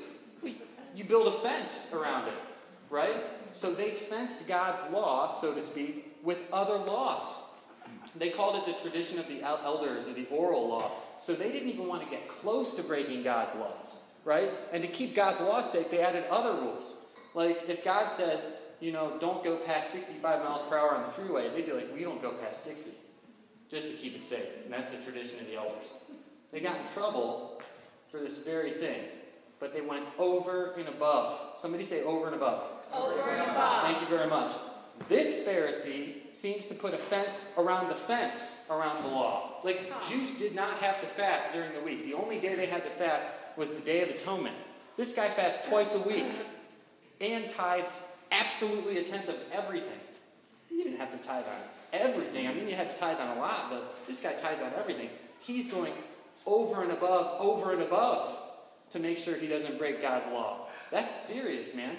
You 0.94 1.04
build 1.04 1.26
a 1.26 1.32
fence 1.32 1.92
around 1.94 2.28
it, 2.28 2.34
right? 2.90 3.16
So 3.52 3.72
they 3.72 3.90
fenced 3.90 4.48
God's 4.48 4.82
law, 4.92 5.32
so 5.32 5.54
to 5.54 5.62
speak, 5.62 6.11
with 6.22 6.48
other 6.52 6.76
laws. 6.76 7.50
They 8.16 8.30
called 8.30 8.56
it 8.56 8.66
the 8.66 8.80
tradition 8.80 9.18
of 9.18 9.28
the 9.28 9.42
elders 9.42 10.08
or 10.08 10.12
the 10.12 10.26
oral 10.30 10.68
law. 10.68 10.90
So 11.20 11.34
they 11.34 11.52
didn't 11.52 11.68
even 11.68 11.88
want 11.88 12.02
to 12.02 12.08
get 12.08 12.28
close 12.28 12.74
to 12.76 12.82
breaking 12.82 13.22
God's 13.22 13.54
laws, 13.54 14.02
right? 14.24 14.50
And 14.72 14.82
to 14.82 14.88
keep 14.88 15.14
God's 15.14 15.40
laws 15.40 15.70
safe, 15.70 15.90
they 15.90 16.00
added 16.00 16.24
other 16.30 16.60
rules. 16.60 16.96
Like, 17.34 17.68
if 17.68 17.84
God 17.84 18.10
says, 18.10 18.52
you 18.80 18.92
know, 18.92 19.16
don't 19.20 19.44
go 19.44 19.56
past 19.58 19.90
65 19.90 20.44
miles 20.44 20.62
per 20.62 20.76
hour 20.76 20.94
on 20.94 21.02
the 21.02 21.08
freeway, 21.08 21.48
they'd 21.48 21.64
be 21.64 21.72
like, 21.72 21.94
we 21.94 22.02
don't 22.02 22.20
go 22.20 22.32
past 22.32 22.64
60, 22.64 22.90
just 23.70 23.90
to 23.90 23.96
keep 23.96 24.16
it 24.16 24.24
safe. 24.24 24.64
And 24.64 24.72
that's 24.72 24.90
the 24.90 25.02
tradition 25.02 25.38
of 25.38 25.46
the 25.46 25.56
elders. 25.56 26.04
They 26.52 26.60
got 26.60 26.80
in 26.80 26.86
trouble 26.88 27.62
for 28.10 28.18
this 28.18 28.44
very 28.44 28.72
thing, 28.72 29.00
but 29.60 29.72
they 29.72 29.80
went 29.80 30.04
over 30.18 30.72
and 30.72 30.88
above. 30.88 31.38
Somebody 31.56 31.84
say 31.84 32.02
over 32.02 32.26
and 32.26 32.34
above. 32.34 32.64
Over 32.92 33.30
and 33.30 33.50
above. 33.50 33.84
Thank 33.84 34.00
you 34.00 34.08
very 34.08 34.28
much. 34.28 34.52
This 35.08 35.46
Pharisee 35.46 36.34
seems 36.34 36.66
to 36.68 36.74
put 36.74 36.94
a 36.94 36.98
fence 36.98 37.52
around 37.58 37.88
the 37.88 37.94
fence 37.94 38.66
around 38.70 39.02
the 39.04 39.08
law. 39.08 39.60
Like, 39.64 39.92
Jews 40.08 40.38
did 40.38 40.54
not 40.54 40.74
have 40.74 41.00
to 41.00 41.06
fast 41.06 41.52
during 41.52 41.72
the 41.72 41.80
week. 41.80 42.04
The 42.04 42.14
only 42.14 42.38
day 42.38 42.54
they 42.54 42.66
had 42.66 42.84
to 42.84 42.90
fast 42.90 43.26
was 43.56 43.72
the 43.72 43.80
Day 43.80 44.02
of 44.02 44.10
Atonement. 44.10 44.56
This 44.96 45.14
guy 45.14 45.28
fasts 45.28 45.68
twice 45.68 45.94
a 45.94 46.08
week 46.08 46.26
and 47.20 47.48
tithes 47.50 48.08
absolutely 48.30 48.98
a 48.98 49.02
tenth 49.02 49.28
of 49.28 49.36
everything. 49.52 49.98
You 50.70 50.84
didn't 50.84 50.98
have 50.98 51.10
to 51.10 51.18
tithe 51.18 51.44
on 51.46 51.60
everything. 51.92 52.48
I 52.48 52.54
mean, 52.54 52.68
you 52.68 52.74
had 52.74 52.94
to 52.94 52.98
tithe 52.98 53.18
on 53.18 53.36
a 53.36 53.40
lot, 53.40 53.70
but 53.70 54.06
this 54.06 54.22
guy 54.22 54.32
tithes 54.34 54.62
on 54.62 54.72
everything. 54.78 55.10
He's 55.40 55.70
going 55.70 55.92
over 56.46 56.82
and 56.82 56.92
above, 56.92 57.40
over 57.40 57.72
and 57.72 57.82
above 57.82 58.38
to 58.90 58.98
make 58.98 59.18
sure 59.18 59.36
he 59.36 59.46
doesn't 59.46 59.78
break 59.78 60.02
God's 60.02 60.26
law. 60.28 60.68
That's 60.90 61.14
serious, 61.14 61.74
man. 61.74 61.96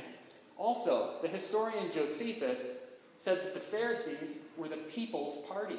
Also, 0.57 1.21
the 1.21 1.27
historian 1.27 1.91
Josephus 1.91 2.82
said 3.17 3.37
that 3.37 3.53
the 3.53 3.59
Pharisees 3.59 4.39
were 4.57 4.67
the 4.67 4.77
people's 4.77 5.45
party. 5.45 5.77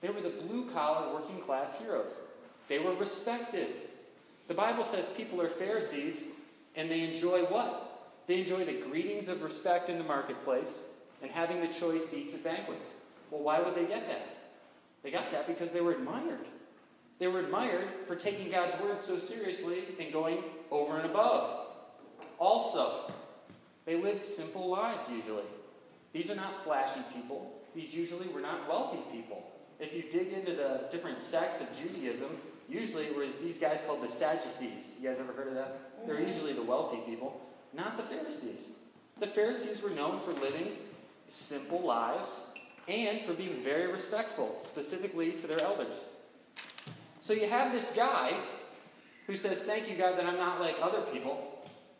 They 0.00 0.10
were 0.10 0.20
the 0.20 0.30
blue 0.30 0.70
collar 0.70 1.12
working 1.12 1.40
class 1.40 1.80
heroes. 1.80 2.16
They 2.68 2.78
were 2.78 2.94
respected. 2.94 3.68
The 4.46 4.54
Bible 4.54 4.84
says 4.84 5.12
people 5.16 5.42
are 5.42 5.48
Pharisees 5.48 6.28
and 6.76 6.90
they 6.90 7.02
enjoy 7.02 7.44
what? 7.46 8.12
They 8.26 8.40
enjoy 8.40 8.64
the 8.64 8.80
greetings 8.80 9.28
of 9.28 9.42
respect 9.42 9.88
in 9.88 9.98
the 9.98 10.04
marketplace 10.04 10.82
and 11.22 11.30
having 11.30 11.60
the 11.60 11.68
choice 11.68 12.06
seats 12.06 12.34
at 12.34 12.44
banquets. 12.44 12.94
Well, 13.30 13.42
why 13.42 13.60
would 13.60 13.74
they 13.74 13.86
get 13.86 14.06
that? 14.06 14.36
They 15.02 15.10
got 15.10 15.32
that 15.32 15.46
because 15.46 15.72
they 15.72 15.80
were 15.80 15.92
admired. 15.92 16.46
They 17.18 17.26
were 17.26 17.40
admired 17.40 17.88
for 18.06 18.14
taking 18.14 18.50
God's 18.50 18.80
word 18.80 19.00
so 19.00 19.16
seriously 19.16 19.78
and 19.98 20.12
going 20.12 20.38
over 20.70 20.98
and 20.98 21.06
above. 21.06 21.66
Also, 22.38 23.12
they 23.84 24.00
lived 24.00 24.22
simple 24.22 24.68
lives 24.68 25.10
usually. 25.10 25.42
These 26.12 26.30
are 26.30 26.36
not 26.36 26.64
flashy 26.64 27.00
people. 27.14 27.52
These 27.74 27.94
usually 27.94 28.28
were 28.28 28.40
not 28.40 28.68
wealthy 28.68 29.00
people. 29.12 29.50
If 29.78 29.94
you 29.94 30.04
dig 30.10 30.32
into 30.32 30.52
the 30.52 30.88
different 30.90 31.18
sects 31.18 31.60
of 31.60 31.68
Judaism, 31.76 32.28
usually 32.68 33.04
it 33.04 33.16
was 33.16 33.38
these 33.38 33.60
guys 33.60 33.82
called 33.86 34.02
the 34.02 34.08
Sadducees. 34.08 34.96
You 35.00 35.08
guys 35.08 35.20
ever 35.20 35.32
heard 35.32 35.48
of 35.48 35.54
that? 35.54 36.06
They're 36.06 36.16
mm-hmm. 36.16 36.26
usually 36.26 36.52
the 36.52 36.62
wealthy 36.62 36.98
people, 37.06 37.40
not 37.72 37.96
the 37.96 38.02
Pharisees. 38.02 38.72
The 39.20 39.26
Pharisees 39.26 39.82
were 39.82 39.90
known 39.90 40.18
for 40.18 40.32
living 40.32 40.72
simple 41.28 41.80
lives 41.80 42.52
and 42.88 43.20
for 43.22 43.34
being 43.34 43.62
very 43.62 43.90
respectful, 43.90 44.56
specifically 44.60 45.32
to 45.32 45.46
their 45.46 45.60
elders. 45.60 46.06
So 47.20 47.32
you 47.34 47.48
have 47.48 47.72
this 47.72 47.94
guy 47.94 48.32
who 49.26 49.36
says, 49.36 49.64
Thank 49.64 49.90
you, 49.90 49.96
God, 49.96 50.18
that 50.18 50.26
I'm 50.26 50.38
not 50.38 50.60
like 50.60 50.76
other 50.80 51.02
people, 51.12 51.57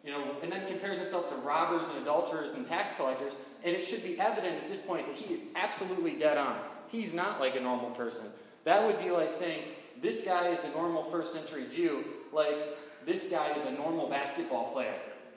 you 0.08 0.14
know, 0.14 0.24
and 0.42 0.50
then 0.50 0.66
compares 0.66 0.98
himself 0.98 1.28
to 1.28 1.34
robbers 1.46 1.86
and 1.90 1.98
adulterers 1.98 2.54
and 2.54 2.66
tax 2.66 2.94
collectors. 2.94 3.36
And 3.62 3.76
it 3.76 3.84
should 3.84 4.02
be 4.02 4.18
evident 4.18 4.56
at 4.56 4.66
this 4.66 4.80
point 4.80 5.06
that 5.06 5.14
he 5.14 5.34
is 5.34 5.42
absolutely 5.54 6.12
dead 6.12 6.38
on. 6.38 6.56
He's 6.88 7.12
not 7.12 7.40
like 7.40 7.56
a 7.56 7.60
normal 7.60 7.90
person. 7.90 8.28
That 8.64 8.86
would 8.86 8.98
be 9.04 9.10
like 9.10 9.34
saying, 9.34 9.60
This 10.00 10.24
guy 10.24 10.48
is 10.48 10.64
a 10.64 10.70
normal 10.70 11.02
first 11.04 11.34
century 11.34 11.66
Jew, 11.70 12.04
like 12.32 12.56
this 13.04 13.30
guy 13.30 13.50
is 13.52 13.66
a 13.66 13.72
normal 13.72 14.08
basketball 14.08 14.72
player. 14.72 14.94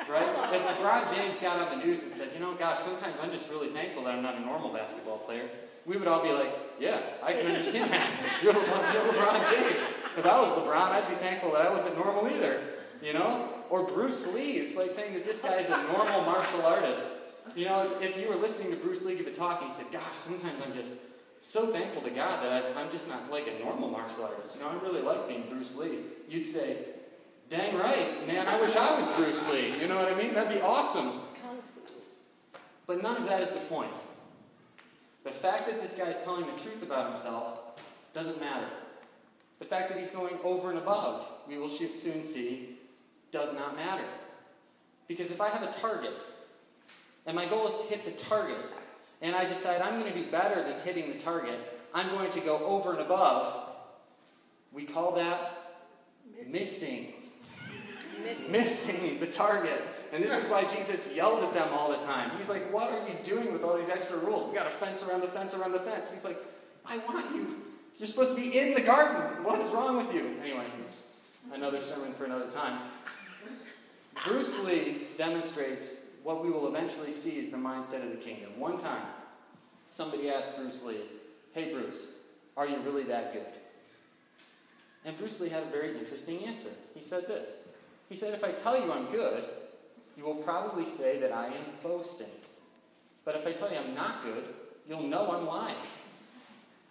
Right? 0.09 0.23
if 0.53 0.61
LeBron 0.61 1.13
James 1.13 1.37
got 1.39 1.59
on 1.59 1.77
the 1.77 1.85
news 1.85 2.03
and 2.03 2.11
said, 2.11 2.29
you 2.33 2.39
know, 2.39 2.53
gosh, 2.53 2.79
sometimes 2.79 3.15
I'm 3.21 3.31
just 3.31 3.49
really 3.49 3.67
thankful 3.67 4.05
that 4.05 4.15
I'm 4.15 4.23
not 4.23 4.35
a 4.35 4.39
normal 4.39 4.73
basketball 4.73 5.17
player, 5.19 5.49
we 5.85 5.97
would 5.97 6.07
all 6.07 6.23
be 6.23 6.31
like, 6.31 6.57
yeah, 6.79 6.97
I 7.21 7.33
can 7.33 7.45
understand 7.47 7.91
that. 7.91 8.09
You're, 8.43 8.53
Le- 8.53 8.59
you're 8.59 9.13
LeBron 9.13 9.51
James. 9.51 9.81
If 10.17 10.25
I 10.25 10.39
was 10.39 10.49
LeBron, 10.51 10.91
I'd 10.91 11.09
be 11.09 11.15
thankful 11.15 11.51
that 11.51 11.61
I 11.61 11.69
wasn't 11.69 11.97
normal 11.97 12.27
either. 12.29 12.61
You 13.01 13.13
know? 13.13 13.60
Or 13.71 13.85
Bruce 13.85 14.35
Lee. 14.35 14.57
It's 14.57 14.75
like 14.75 14.91
saying 14.91 15.13
that 15.13 15.23
this 15.23 15.41
guy 15.41 15.55
is 15.55 15.69
a 15.69 15.81
normal 15.93 16.21
martial 16.23 16.61
artist. 16.65 17.07
You 17.55 17.65
know, 17.65 17.89
if, 18.01 18.19
you 18.19 18.27
were 18.27 18.35
listening 18.35 18.69
to 18.71 18.77
Bruce 18.77 19.05
Lee 19.05 19.15
give 19.15 19.27
a 19.27 19.31
talk 19.31 19.61
and 19.61 19.71
he 19.71 19.75
said, 19.75 19.91
gosh, 19.93 20.13
sometimes 20.13 20.61
I'm 20.63 20.73
just 20.73 20.95
so 21.39 21.67
thankful 21.67 22.01
to 22.01 22.09
God 22.09 22.43
that 22.43 22.51
I, 22.51 22.81
I'm 22.81 22.91
just 22.91 23.07
not 23.07 23.31
like 23.31 23.47
a 23.47 23.63
normal 23.63 23.89
martial 23.89 24.25
artist. 24.25 24.57
You 24.57 24.63
know, 24.63 24.69
I 24.69 24.83
really 24.83 25.01
like 25.01 25.25
being 25.29 25.45
Bruce 25.49 25.77
Lee. 25.77 25.99
You'd 26.27 26.45
say, 26.45 26.75
dang 27.49 27.77
right, 27.77 28.27
man, 28.27 28.45
I 28.45 28.59
wish 28.59 28.75
I 28.75 28.93
was 28.97 29.07
Bruce 29.15 29.49
Lee. 29.49 29.79
You 29.79 29.87
know 29.87 29.95
what 29.95 30.11
I 30.11 30.21
mean? 30.21 30.33
That'd 30.33 30.53
be 30.53 30.61
awesome. 30.61 31.09
But 32.87 33.01
none 33.01 33.15
of 33.15 33.29
that 33.29 33.41
is 33.41 33.53
the 33.53 33.61
point. 33.61 33.95
The 35.23 35.31
fact 35.31 35.65
that 35.67 35.81
this 35.81 35.95
guy 35.95 36.09
is 36.09 36.21
telling 36.25 36.45
the 36.45 36.61
truth 36.61 36.83
about 36.83 37.13
himself 37.13 37.79
doesn't 38.13 38.39
matter. 38.41 38.67
The 39.59 39.65
fact 39.65 39.89
that 39.89 39.97
he's 39.97 40.11
going 40.11 40.37
over 40.43 40.71
and 40.71 40.77
above, 40.77 41.25
we 41.47 41.57
will 41.57 41.69
soon 41.69 42.21
see, 42.21 42.79
does 43.31 43.53
not 43.53 43.75
matter. 43.75 44.05
Because 45.07 45.31
if 45.31 45.41
I 45.41 45.49
have 45.49 45.63
a 45.63 45.71
target, 45.79 46.13
and 47.25 47.35
my 47.35 47.45
goal 47.45 47.67
is 47.67 47.77
to 47.77 47.83
hit 47.87 48.05
the 48.05 48.11
target, 48.23 48.57
and 49.21 49.35
I 49.35 49.45
decide 49.45 49.81
I'm 49.81 49.99
going 49.99 50.11
to 50.11 50.17
be 50.17 50.25
better 50.25 50.63
than 50.63 50.79
hitting 50.81 51.11
the 51.11 51.19
target, 51.19 51.59
I'm 51.93 52.09
going 52.09 52.31
to 52.31 52.39
go 52.41 52.57
over 52.65 52.91
and 52.91 53.01
above, 53.01 53.69
we 54.71 54.83
call 54.83 55.15
that 55.15 55.57
missing. 56.47 57.13
Missing. 58.23 58.51
Missing 58.51 59.19
the 59.19 59.27
target. 59.27 59.81
And 60.13 60.23
this 60.23 60.43
is 60.43 60.49
why 60.49 60.63
Jesus 60.75 61.15
yelled 61.15 61.43
at 61.43 61.53
them 61.53 61.69
all 61.73 61.89
the 61.89 62.05
time. 62.05 62.31
He's 62.37 62.49
like, 62.49 62.61
What 62.73 62.91
are 62.91 63.07
you 63.07 63.15
doing 63.23 63.53
with 63.53 63.63
all 63.63 63.77
these 63.77 63.89
extra 63.89 64.17
rules? 64.17 64.49
We 64.49 64.57
got 64.57 64.67
a 64.67 64.71
fence 64.71 65.07
around 65.07 65.21
the 65.21 65.27
fence 65.27 65.53
around 65.53 65.71
the 65.71 65.79
fence. 65.79 66.11
He's 66.11 66.25
like, 66.25 66.37
I 66.85 66.97
want 66.99 67.33
you. 67.35 67.61
You're 67.97 68.07
supposed 68.07 68.35
to 68.35 68.41
be 68.41 68.57
in 68.57 68.73
the 68.73 68.81
garden. 68.81 69.43
What 69.43 69.59
is 69.59 69.71
wrong 69.71 69.97
with 69.97 70.13
you? 70.13 70.35
Anyway, 70.41 70.65
it's 70.81 71.19
another 71.53 71.79
sermon 71.79 72.13
for 72.13 72.25
another 72.25 72.49
time. 72.51 72.79
Bruce 74.25 74.63
Lee 74.63 75.07
demonstrates 75.17 76.11
what 76.23 76.43
we 76.43 76.51
will 76.51 76.67
eventually 76.67 77.11
see 77.11 77.39
is 77.39 77.49
the 77.49 77.57
mindset 77.57 78.03
of 78.03 78.11
the 78.11 78.17
kingdom. 78.17 78.51
One 78.59 78.77
time, 78.77 79.05
somebody 79.87 80.29
asked 80.29 80.55
Bruce 80.57 80.83
Lee, 80.83 80.97
Hey, 81.53 81.73
Bruce, 81.73 82.19
are 82.55 82.67
you 82.67 82.77
really 82.81 83.03
that 83.03 83.33
good? 83.33 83.45
And 85.03 85.17
Bruce 85.17 85.41
Lee 85.41 85.49
had 85.49 85.63
a 85.63 85.67
very 85.67 85.97
interesting 85.97 86.45
answer. 86.45 86.69
He 86.93 87.01
said 87.01 87.23
this 87.27 87.69
He 88.09 88.15
said, 88.15 88.33
If 88.33 88.43
I 88.43 88.51
tell 88.51 88.79
you 88.79 88.91
I'm 88.91 89.05
good, 89.07 89.43
you 90.15 90.23
will 90.23 90.35
probably 90.35 90.85
say 90.85 91.19
that 91.19 91.31
I 91.31 91.47
am 91.47 91.65
boasting. 91.81 92.27
But 93.25 93.35
if 93.35 93.47
I 93.47 93.53
tell 93.53 93.71
you 93.71 93.77
I'm 93.77 93.95
not 93.95 94.23
good, 94.23 94.43
you'll 94.87 95.03
know 95.03 95.31
I'm 95.31 95.45
lying. 95.45 95.75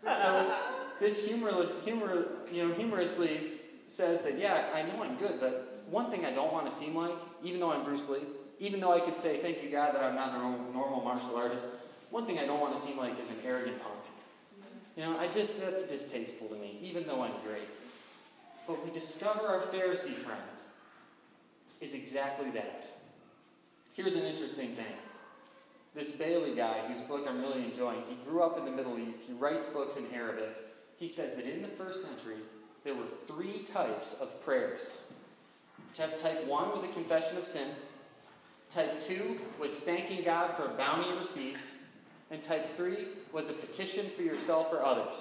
So 0.05 0.57
this 0.99 1.29
humorless, 1.29 1.73
humor, 1.85 2.27
you 2.51 2.67
know, 2.67 2.75
humorously 2.75 3.53
says 3.87 4.23
that, 4.23 4.39
yeah, 4.39 4.71
I 4.75 4.83
know 4.83 5.03
I'm 5.03 5.17
good, 5.17 5.41
but 5.41 5.70
one 5.91 6.11
thing 6.11 6.25
I 6.25 6.31
don't 6.31 6.53
want 6.53 6.71
to 6.71 6.73
seem 6.73 6.95
like, 6.95 7.15
even 7.43 7.61
though 7.61 7.73
I'm 7.73 7.85
Bruce 7.85 8.09
Lee, 8.09 8.21
even 8.59 8.81
though 8.81 8.93
I 8.93 9.01
could 9.01 9.17
say, 9.17 9.39
thank 9.39 9.63
you, 9.63 9.71
God, 9.71 9.95
that 9.95 10.03
I'm 10.03 10.15
not 10.15 10.35
a 10.35 10.39
normal, 10.39 11.03
martial 11.03 11.37
artist, 11.37 11.67
one 12.11 12.27
thing 12.27 12.39
I 12.39 12.47
don't 12.47 12.61
want 12.61 12.75
to 12.77 12.81
seem 12.81 12.97
like 12.97 13.19
is 13.21 13.31
an 13.31 13.37
arrogant 13.45 13.83
punk. 13.83 13.95
You 14.97 15.05
know, 15.05 15.19
I 15.19 15.29
just, 15.29 15.61
that's 15.61 15.89
distasteful 15.89 16.49
to 16.49 16.57
me, 16.57 16.79
even 16.83 17.07
though 17.07 17.23
I'm 17.23 17.33
great. 17.45 17.69
But 18.67 18.85
we 18.85 18.93
discover 18.93 19.47
our 19.47 19.61
Pharisee 19.61 20.13
friend 20.13 20.41
is 21.81 21.95
exactly 21.95 22.51
that. 22.51 22.87
Here's 23.95 24.17
an 24.17 24.27
interesting 24.27 24.69
thing. 24.69 24.93
This 25.95 26.17
Bailey 26.17 26.55
guy, 26.55 26.75
whose 26.87 27.01
book 27.09 27.27
I'm 27.29 27.41
really 27.41 27.65
enjoying, 27.65 28.03
he 28.09 28.17
grew 28.29 28.43
up 28.43 28.59
in 28.59 28.65
the 28.65 28.71
Middle 28.71 28.99
East. 28.99 29.23
He 29.27 29.33
writes 29.35 29.67
books 29.67 29.97
in 29.97 30.05
Arabic. 30.15 30.51
He 30.99 31.09
says 31.09 31.37
that 31.37 31.47
in 31.47 31.63
the 31.63 31.69
first 31.69 32.07
century, 32.07 32.37
there 32.85 32.95
were 32.95 33.07
three 33.27 33.67
types 33.73 34.21
of 34.21 34.45
prayers. 34.45 35.10
Type, 35.95 36.19
type 36.19 36.47
one 36.47 36.71
was 36.71 36.85
a 36.85 36.89
confession 36.89 37.37
of 37.37 37.45
sin. 37.45 37.69
Type 38.71 39.01
two 39.01 39.41
was 39.59 39.81
thanking 39.81 40.25
God 40.25 40.55
for 40.55 40.67
a 40.67 40.75
bounty 40.75 41.13
received. 41.17 41.61
And 42.31 42.43
type 42.43 42.69
three 42.69 43.07
was 43.33 43.51
a 43.51 43.53
petition 43.53 44.07
for 44.07 44.23
yourself 44.23 44.73
or 44.73 44.85
others. 44.85 45.15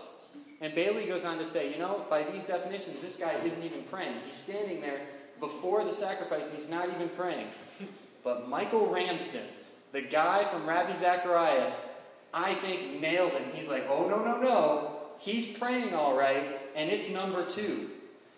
And 0.62 0.76
Bailey 0.76 1.06
goes 1.06 1.26
on 1.26 1.38
to 1.40 1.46
say, 1.46 1.72
you 1.72 1.80
know, 1.80 2.06
by 2.10 2.24
these 2.24 2.46
definitions, 2.46 3.02
this 3.02 3.18
guy 3.18 3.34
isn't 3.44 3.64
even 3.64 3.84
praying. 3.84 4.14
He's 4.26 4.36
standing 4.36 4.82
there 4.82 5.02
before 5.40 5.84
the 5.84 5.92
sacrifice 5.92 6.50
and 6.50 6.58
he's 6.58 6.70
not 6.70 6.88
even 6.90 7.10
praying. 7.10 7.48
But 8.22 8.50
Michael 8.50 8.92
Ramsden, 8.92 9.46
the 9.94 10.02
guy 10.02 10.44
from 10.44 10.68
Ravi 10.68 10.94
Zacharias, 10.94 12.02
I 12.34 12.54
think 12.54 13.00
nails 13.00 13.34
it. 13.34 13.42
He's 13.54 13.70
like, 13.70 13.86
oh, 13.90 14.10
no, 14.10 14.26
no, 14.26 14.42
no. 14.42 15.00
He's 15.20 15.58
praying 15.58 15.94
all 15.94 16.18
right, 16.18 16.60
and 16.76 16.90
it's 16.90 17.14
number 17.14 17.46
two. 17.46 17.90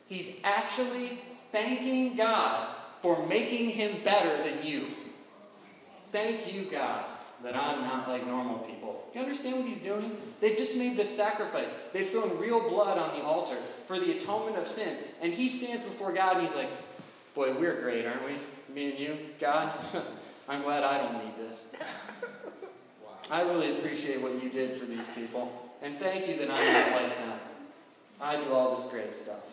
He's 0.08 0.40
actually 0.44 1.20
thanking 1.52 2.16
God 2.16 2.76
for 3.02 3.26
making 3.28 3.70
him 3.70 3.92
better 4.04 4.44
than 4.44 4.66
you. 4.66 4.88
Thank 6.12 6.54
you, 6.54 6.64
God, 6.64 7.06
that 7.44 7.56
I'm 7.56 7.82
not 7.82 8.08
like 8.08 8.26
normal 8.26 8.60
people. 8.60 9.10
You 9.14 9.22
understand 9.22 9.58
what 9.58 9.68
he's 9.68 9.82
doing? 9.82 10.18
They've 10.40 10.58
just 10.58 10.78
made 10.78 10.98
this 10.98 11.16
sacrifice. 11.16 11.72
They've 11.94 12.08
thrown 12.08 12.38
real 12.38 12.70
blood 12.70 12.98
on 12.98 13.18
the 13.18 13.24
altar 13.26 13.58
for 13.88 14.00
the 14.00 14.18
atonement 14.18 14.58
of 14.58 14.68
sins. 14.68 15.02
And 15.22 15.34
he 15.34 15.48
stands 15.48 15.84
before 15.84 16.14
God 16.14 16.38
and 16.38 16.42
he's 16.42 16.56
like, 16.56 16.70
Boy, 17.34 17.54
we're 17.54 17.82
great, 17.82 18.06
aren't 18.06 18.26
we? 18.26 18.34
Me 18.74 18.92
and 18.92 19.00
you, 19.00 19.18
God. 19.40 19.74
I'm 20.50 20.64
glad 20.64 20.84
I 20.84 20.98
don't 20.98 21.24
need 21.24 21.38
this. 21.38 21.72
I 23.30 23.42
really 23.44 23.78
appreciate 23.78 24.22
what 24.22 24.44
you 24.44 24.50
did 24.50 24.78
for 24.78 24.86
these 24.86 25.08
people. 25.10 25.72
And 25.82 25.98
thank 25.98 26.28
you 26.28 26.38
that 26.38 26.52
I'm 26.52 26.74
not 26.74 27.02
like 27.02 27.18
them. 27.18 27.40
I 28.20 28.36
do 28.36 28.54
all 28.54 28.76
this 28.76 28.92
great 28.92 29.16
stuff. 29.16 29.46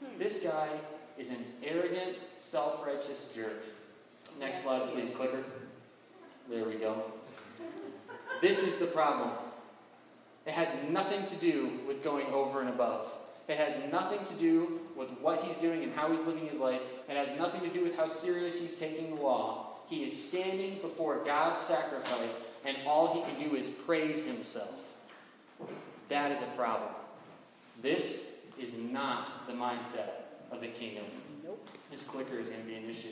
Hmm. 0.00 0.18
This 0.18 0.42
guy 0.42 0.68
is 1.18 1.30
an 1.30 1.44
arrogant, 1.62 2.16
self 2.38 2.84
righteous 2.86 3.32
jerk. 3.34 3.62
Next 4.40 4.64
slide, 4.64 4.88
please, 4.88 5.14
clicker. 5.14 5.44
There 6.48 6.64
we 6.64 6.74
go. 6.74 7.12
This 8.40 8.66
is 8.66 8.78
the 8.78 8.86
problem. 8.86 9.30
It 10.46 10.52
has 10.52 10.88
nothing 10.90 11.24
to 11.26 11.36
do 11.36 11.80
with 11.86 12.04
going 12.04 12.26
over 12.26 12.60
and 12.60 12.68
above. 12.68 13.06
It 13.48 13.56
has 13.56 13.90
nothing 13.92 14.24
to 14.26 14.34
do 14.34 14.80
with 14.96 15.10
what 15.20 15.42
he's 15.44 15.56
doing 15.58 15.82
and 15.82 15.92
how 15.94 16.10
he's 16.10 16.24
living 16.24 16.46
his 16.46 16.60
life. 16.60 16.80
It 17.08 17.16
has 17.16 17.38
nothing 17.38 17.60
to 17.62 17.74
do 17.74 17.82
with 17.82 17.96
how 17.96 18.06
serious 18.06 18.60
he's 18.60 18.76
taking 18.76 19.16
the 19.16 19.22
law. 19.22 19.76
He 19.88 20.02
is 20.02 20.28
standing 20.28 20.80
before 20.80 21.22
God's 21.24 21.60
sacrifice, 21.60 22.40
and 22.64 22.76
all 22.86 23.14
he 23.14 23.30
can 23.30 23.48
do 23.48 23.54
is 23.54 23.68
praise 23.68 24.26
himself. 24.26 24.80
That 26.08 26.32
is 26.32 26.42
a 26.42 26.56
problem. 26.56 26.90
This 27.82 28.46
is 28.58 28.78
not 28.78 29.46
the 29.46 29.52
mindset 29.52 30.23
of 30.54 30.60
the 30.60 30.68
kingdom. 30.68 31.04
Nope. 31.44 31.68
This 31.90 32.08
clicker 32.08 32.38
is 32.38 32.50
going 32.50 32.62
to 32.62 32.68
be 32.68 32.76
an 32.76 32.88
issue. 32.88 33.10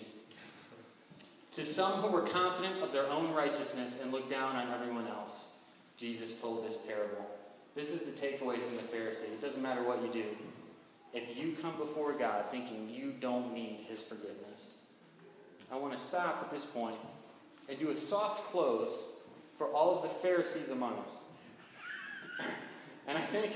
To 1.52 1.64
some 1.64 1.92
who 1.92 2.10
were 2.10 2.22
confident 2.22 2.82
of 2.82 2.92
their 2.92 3.08
own 3.08 3.34
righteousness 3.34 4.00
and 4.02 4.10
looked 4.10 4.30
down 4.30 4.56
on 4.56 4.72
everyone 4.72 5.06
else, 5.06 5.58
Jesus 5.98 6.40
told 6.40 6.64
this 6.64 6.78
parable. 6.78 7.26
This 7.74 7.92
is 7.92 8.12
the 8.12 8.26
takeaway 8.26 8.56
from 8.56 8.76
the 8.76 8.82
Pharisee. 8.82 9.34
It 9.34 9.42
doesn't 9.42 9.62
matter 9.62 9.82
what 9.82 10.02
you 10.02 10.12
do. 10.12 10.24
If 11.12 11.38
you 11.38 11.54
come 11.60 11.76
before 11.76 12.12
God 12.12 12.46
thinking 12.50 12.88
you 12.88 13.12
don't 13.20 13.52
need 13.52 13.84
his 13.88 14.02
forgiveness, 14.02 14.78
I 15.70 15.76
want 15.76 15.92
to 15.92 15.98
stop 15.98 16.38
at 16.42 16.50
this 16.50 16.64
point 16.64 16.96
and 17.68 17.78
do 17.78 17.90
a 17.90 17.96
soft 17.96 18.50
close 18.50 19.16
for 19.58 19.66
all 19.68 19.96
of 19.96 20.02
the 20.02 20.08
Pharisees 20.08 20.70
among 20.70 20.94
us. 21.06 21.24
And 23.08 23.18
I 23.18 23.20
think 23.20 23.52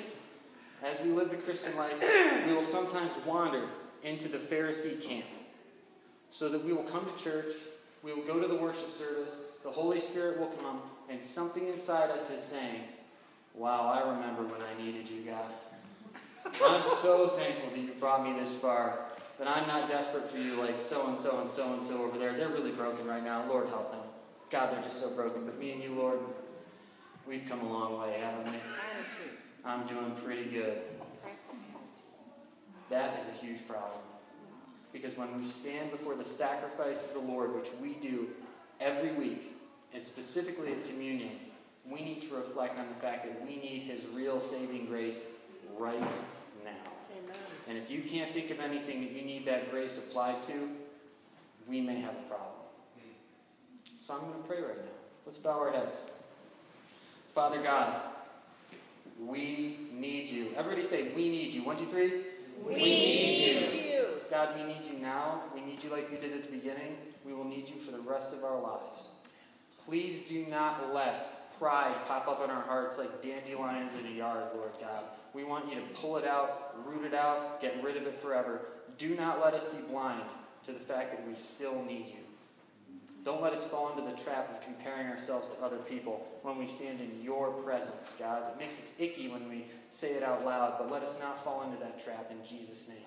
as 0.83 1.00
we 1.00 1.11
live 1.11 1.30
the 1.30 1.37
Christian 1.37 1.76
life, 1.76 2.00
we 2.47 2.52
will 2.52 2.62
sometimes 2.62 3.11
wander 3.25 3.62
into 4.02 4.28
the 4.28 4.38
Pharisee 4.38 5.02
camp. 5.02 5.25
So 6.30 6.49
that 6.49 6.64
we 6.64 6.73
will 6.73 6.83
come 6.83 7.06
to 7.06 7.23
church, 7.23 7.54
we 8.02 8.12
will 8.12 8.25
go 8.25 8.40
to 8.40 8.47
the 8.47 8.56
worship 8.56 8.90
service, 8.90 9.52
the 9.62 9.71
Holy 9.71 9.99
Spirit 9.99 10.38
will 10.38 10.49
come, 10.49 10.83
and 11.09 11.23
something 11.23 11.66
inside 11.68 12.11
us 12.11 12.30
is 12.30 12.42
saying, 12.42 12.83
Wow, 13.54 13.88
I 13.88 14.11
remember 14.11 14.42
when 14.42 14.61
I 14.61 14.85
needed 14.85 15.09
you, 15.09 15.23
God. 15.23 15.50
I'm 16.62 16.83
so 16.83 17.28
thankful 17.28 17.71
that 17.71 17.78
you 17.78 17.92
brought 17.99 18.23
me 18.23 18.38
this 18.38 18.59
far, 18.59 18.99
that 19.38 19.49
I'm 19.49 19.66
not 19.66 19.88
desperate 19.88 20.30
for 20.30 20.37
you 20.37 20.56
like 20.56 20.80
so 20.80 21.09
and 21.09 21.18
so 21.18 21.40
and 21.40 21.50
so 21.50 21.73
and 21.73 21.83
so 21.83 22.04
over 22.04 22.18
there. 22.18 22.35
They're 22.35 22.50
really 22.50 22.71
broken 22.71 23.06
right 23.06 23.25
now. 23.25 23.49
Lord, 23.49 23.68
help 23.68 23.90
them. 23.90 24.00
God, 24.50 24.73
they're 24.73 24.83
just 24.83 25.00
so 25.00 25.16
broken. 25.16 25.47
But 25.47 25.59
me 25.59 25.73
and 25.73 25.83
you, 25.83 25.95
Lord, 25.95 26.21
we've 27.26 27.49
come 27.49 27.61
a 27.61 27.73
long 27.73 27.99
way, 27.99 28.18
haven't 28.21 28.52
we? 28.52 28.59
I'm 29.66 29.85
doing 29.87 30.12
pretty 30.12 30.44
good. 30.44 30.78
That 32.88 33.18
is 33.18 33.28
a 33.28 33.32
huge 33.32 33.66
problem. 33.66 34.00
Because 34.92 35.16
when 35.16 35.37
we 35.37 35.44
stand 35.44 35.90
before 35.90 36.14
the 36.14 36.25
sacrifice 36.25 37.08
of 37.08 37.14
the 37.14 37.32
Lord, 37.32 37.54
which 37.54 37.68
we 37.82 37.94
do 37.94 38.28
every 38.80 39.12
week, 39.12 39.56
and 39.92 40.04
specifically 40.04 40.70
at 40.70 40.88
communion, 40.88 41.32
we 41.85 42.00
need 42.02 42.23
to 42.28 42.37
reflect 42.37 42.78
on 42.78 42.87
the 42.88 42.94
fact 42.94 43.25
that 43.25 43.44
we 43.44 43.56
need 43.56 43.80
His 43.80 44.06
real 44.14 44.40
saving 44.40 44.87
grace 44.87 45.32
right 45.76 46.00
now. 46.00 46.06
Amen. 46.64 47.37
And 47.68 47.76
if 47.76 47.90
you 47.90 48.02
can't 48.02 48.32
think 48.32 48.50
of 48.50 48.61
anything 48.61 49.00
that 49.00 49.11
you 49.11 49.23
need 49.23 49.44
that 49.46 49.70
grace 49.70 49.99
applied 49.99 50.42
to, 50.44 50.70
we 51.66 51.80
may 51.80 51.96
have 51.96 52.14
a 52.14 52.28
problem. 52.28 52.54
Hmm. 52.94 53.11
So 54.00 54.14
I'm 54.14 54.20
going 54.20 54.42
to 54.42 54.49
pray 54.49 54.61
right 54.61 54.78
now. 54.78 54.92
Let's 55.25 55.38
bow 55.38 55.58
our 55.58 55.73
heads. 55.73 56.11
Father 57.35 57.61
God, 57.62 58.00
we 59.18 59.88
need 59.92 60.30
you. 60.30 60.49
Everybody 60.56 60.82
say, 60.82 61.12
We 61.14 61.28
need 61.28 61.54
you. 61.54 61.64
One, 61.64 61.76
two, 61.76 61.87
three. 61.87 62.23
We, 62.64 62.75
we 62.75 62.75
need, 62.75 63.61
need 63.61 63.73
you. 63.73 63.90
you. 63.90 64.06
God, 64.30 64.56
we 64.56 64.64
need 64.64 64.82
you 64.90 64.99
now. 64.99 65.42
We 65.54 65.61
need 65.61 65.82
you 65.82 65.90
like 65.90 66.11
we 66.11 66.16
did 66.16 66.32
at 66.32 66.44
the 66.44 66.50
beginning. 66.50 66.96
We 67.25 67.32
will 67.32 67.44
need 67.44 67.68
you 67.68 67.76
for 67.76 67.92
the 67.92 68.00
rest 68.00 68.35
of 68.35 68.44
our 68.44 68.61
lives. 68.61 69.08
Please 69.85 70.28
do 70.28 70.46
not 70.46 70.92
let 70.94 71.58
pride 71.58 71.94
pop 72.06 72.28
up 72.28 72.42
in 72.42 72.50
our 72.50 72.62
hearts 72.62 72.99
like 72.99 73.23
dandelions 73.23 73.99
in 73.99 74.06
a 74.06 74.11
yard, 74.11 74.44
Lord 74.54 74.73
God. 74.80 75.04
We 75.32 75.45
want 75.45 75.69
you 75.69 75.76
to 75.76 75.86
pull 75.95 76.17
it 76.17 76.26
out, 76.26 76.75
root 76.86 77.04
it 77.04 77.14
out, 77.14 77.60
get 77.60 77.82
rid 77.82 77.97
of 77.97 78.06
it 78.06 78.19
forever. 78.19 78.62
Do 78.99 79.14
not 79.14 79.40
let 79.45 79.54
us 79.54 79.69
be 79.69 79.82
blind 79.82 80.23
to 80.64 80.73
the 80.73 80.78
fact 80.78 81.12
that 81.12 81.26
we 81.28 81.34
still 81.34 81.84
need 81.84 82.06
you. 82.08 82.25
Don't 83.26 83.43
let 83.43 83.52
us 83.52 83.67
fall 83.67 83.91
into 83.91 84.08
the 84.08 84.17
trap 84.17 84.49
of 84.52 84.62
comparing 84.62 85.08
ourselves 85.08 85.49
to 85.49 85.60
other 85.60 85.78
people 85.78 86.25
when 86.43 86.58
we 86.58 86.67
stand 86.69 87.00
in 87.00 87.21
your 87.25 87.50
presence, 87.50 88.15
God. 88.21 88.52
It 88.52 88.60
makes 88.60 88.78
us 88.78 88.95
icky 89.00 89.26
when 89.26 89.49
we 89.49 89.65
say 89.91 90.12
it 90.12 90.23
out 90.23 90.45
loud, 90.45 90.76
but 90.78 90.93
let 90.93 91.02
us 91.02 91.19
not 91.21 91.43
fall 91.43 91.65
into 91.65 91.76
that 91.78 92.04
trap 92.04 92.30
in 92.30 92.36
Jesus' 92.49 92.89
name. 92.89 92.99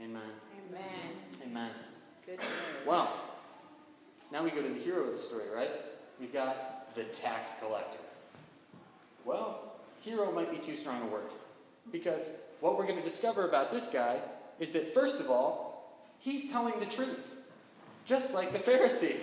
Amen. 0.00 0.22
Amen. 0.66 0.80
Amen. 1.44 1.70
Good 2.24 2.38
Well, 2.86 3.14
now 4.32 4.42
we 4.42 4.50
go 4.50 4.62
to 4.62 4.68
the 4.70 4.80
hero 4.80 5.02
of 5.04 5.12
the 5.12 5.18
story, 5.18 5.50
right? 5.54 5.72
We've 6.18 6.32
got 6.32 6.94
the 6.94 7.04
tax 7.04 7.60
collector. 7.60 8.00
Well, 9.26 9.74
hero 10.00 10.32
might 10.32 10.50
be 10.50 10.56
too 10.56 10.74
strong 10.74 11.02
a 11.02 11.06
word. 11.06 11.28
Because 11.90 12.30
what 12.60 12.78
we're 12.78 12.86
going 12.86 12.98
to 12.98 13.04
discover 13.04 13.46
about 13.46 13.72
this 13.72 13.90
guy 13.90 14.20
is 14.58 14.72
that, 14.72 14.94
first 14.94 15.20
of 15.20 15.28
all, 15.28 16.00
he's 16.18 16.50
telling 16.50 16.80
the 16.80 16.86
truth 16.86 17.41
just 18.06 18.34
like 18.34 18.52
the 18.52 18.58
Pharisee. 18.58 19.16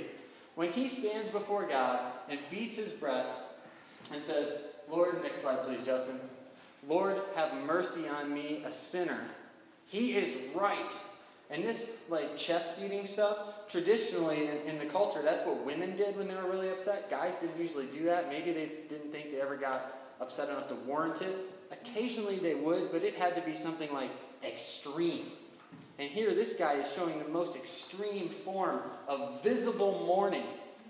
When 0.55 0.71
he 0.71 0.87
stands 0.87 1.29
before 1.29 1.65
God 1.67 1.99
and 2.29 2.39
beats 2.51 2.77
his 2.77 2.91
breast 2.91 3.43
and 4.13 4.21
says, 4.21 4.73
Lord, 4.89 5.21
next 5.23 5.39
slide, 5.39 5.59
please, 5.59 5.85
Justin. 5.85 6.19
Lord, 6.87 7.21
have 7.35 7.53
mercy 7.65 8.07
on 8.07 8.33
me, 8.33 8.63
a 8.65 8.71
sinner. 8.71 9.19
He 9.87 10.13
is 10.13 10.47
right. 10.55 10.93
And 11.49 11.63
this, 11.63 12.03
like, 12.09 12.37
chest 12.37 12.79
beating 12.79 13.05
stuff, 13.05 13.69
traditionally 13.69 14.47
in, 14.47 14.57
in, 14.67 14.79
the 14.79 14.85
culture, 14.85 15.21
that's 15.23 15.45
what 15.47 15.65
women 15.65 15.97
did 15.97 16.15
when 16.15 16.27
they 16.27 16.35
were 16.35 16.49
really 16.49 16.69
upset. 16.69 17.09
Guys 17.09 17.37
didn't 17.39 17.59
usually 17.59 17.87
do 17.87 18.03
that. 18.05 18.29
Maybe 18.29 18.51
they 18.51 18.71
didn't 18.87 19.11
think 19.11 19.31
they 19.31 19.41
ever 19.41 19.55
got 19.55 19.95
upset 20.21 20.49
enough 20.49 20.67
to 20.69 20.75
warrant 20.75 21.21
it. 21.21 21.35
Occasionally 21.71 22.37
they 22.37 22.55
would, 22.55 22.91
but 22.91 23.03
it 23.03 23.15
had 23.15 23.35
to 23.35 23.41
be 23.41 23.55
something 23.55 23.91
like 23.93 24.11
extreme. 24.43 25.25
And 25.99 26.09
here, 26.09 26.33
this 26.33 26.55
guy 26.55 26.75
is 26.75 26.91
showing 26.93 27.19
the 27.19 27.27
most 27.27 27.57
extreme 27.57 28.29
form 28.29 28.79
of 29.09 29.43
visible 29.43 30.05
mourning 30.07 30.45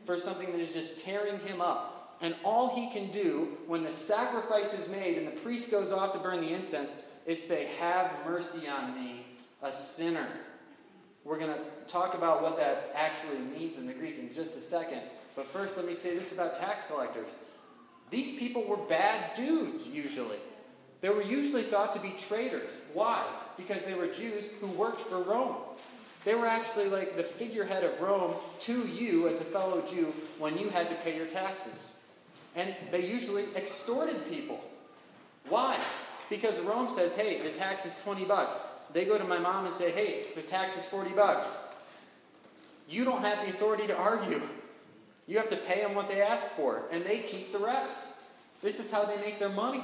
for 0.05 0.17
something 0.17 0.51
that 0.51 0.61
is 0.61 0.71
just 0.71 1.03
tearing 1.03 1.39
him 1.39 1.61
up. 1.61 2.17
And 2.21 2.35
all 2.43 2.75
he 2.75 2.91
can 2.91 3.11
do 3.11 3.57
when 3.65 3.83
the 3.83 3.91
sacrifice 3.91 4.77
is 4.77 4.91
made 4.91 5.17
and 5.17 5.25
the 5.25 5.39
priest 5.41 5.71
goes 5.71 5.91
off 5.91 6.13
to 6.13 6.19
burn 6.19 6.41
the 6.41 6.53
incense 6.53 6.95
is 7.25 7.41
say, 7.41 7.69
Have 7.79 8.11
mercy 8.25 8.67
on 8.67 8.93
me, 8.93 9.25
a 9.63 9.73
sinner. 9.73 10.27
We're 11.23 11.39
going 11.39 11.55
to 11.55 11.61
talk 11.87 12.13
about 12.13 12.43
what 12.43 12.57
that 12.57 12.91
actually 12.95 13.39
means 13.39 13.79
in 13.79 13.87
the 13.87 13.93
Greek 13.93 14.19
in 14.19 14.31
just 14.31 14.55
a 14.57 14.61
second. 14.61 15.01
But 15.35 15.47
first, 15.47 15.75
let 15.75 15.87
me 15.87 15.93
say 15.93 16.15
this 16.15 16.33
about 16.33 16.59
tax 16.59 16.85
collectors. 16.87 17.37
These 18.11 18.37
people 18.37 18.67
were 18.67 18.77
bad 18.77 19.35
dudes, 19.35 19.87
usually. 19.87 20.37
They 21.01 21.09
were 21.09 21.21
usually 21.21 21.63
thought 21.63 21.93
to 21.93 21.99
be 21.99 22.13
traitors. 22.17 22.83
Why? 22.93 23.23
because 23.59 23.83
they 23.83 23.93
were 23.93 24.07
Jews 24.07 24.49
who 24.61 24.67
worked 24.67 25.01
for 25.01 25.19
Rome. 25.19 25.55
They 26.25 26.35
were 26.35 26.47
actually 26.47 26.89
like 26.89 27.15
the 27.15 27.23
figurehead 27.23 27.83
of 27.83 27.99
Rome 28.01 28.35
to 28.61 28.87
you 28.87 29.27
as 29.27 29.41
a 29.41 29.45
fellow 29.45 29.81
Jew 29.85 30.13
when 30.37 30.57
you 30.57 30.69
had 30.69 30.89
to 30.89 30.95
pay 30.95 31.15
your 31.15 31.27
taxes. 31.27 31.97
And 32.55 32.73
they 32.91 33.05
usually 33.05 33.43
extorted 33.55 34.27
people. 34.29 34.61
Why? 35.47 35.77
Because 36.29 36.59
Rome 36.61 36.89
says, 36.89 37.15
hey, 37.15 37.41
the 37.41 37.49
tax 37.49 37.85
is 37.85 38.01
20 38.03 38.25
bucks. 38.25 38.59
They 38.93 39.05
go 39.05 39.17
to 39.17 39.23
my 39.23 39.39
mom 39.39 39.65
and 39.65 39.73
say, 39.73 39.91
hey, 39.91 40.27
the 40.35 40.41
tax 40.41 40.77
is 40.77 40.85
40 40.85 41.11
bucks. 41.11 41.67
You 42.89 43.05
don't 43.05 43.21
have 43.21 43.45
the 43.45 43.51
authority 43.51 43.87
to 43.87 43.97
argue. 43.97 44.41
You 45.27 45.37
have 45.37 45.49
to 45.49 45.57
pay 45.57 45.81
them 45.81 45.93
what 45.93 46.07
they 46.07 46.21
ask 46.21 46.45
for, 46.47 46.83
and 46.91 47.03
they 47.03 47.19
keep 47.19 47.51
the 47.51 47.59
rest. 47.59 48.15
This 48.61 48.79
is 48.79 48.91
how 48.91 49.05
they 49.05 49.17
make 49.17 49.37
their 49.37 49.49
money. 49.49 49.83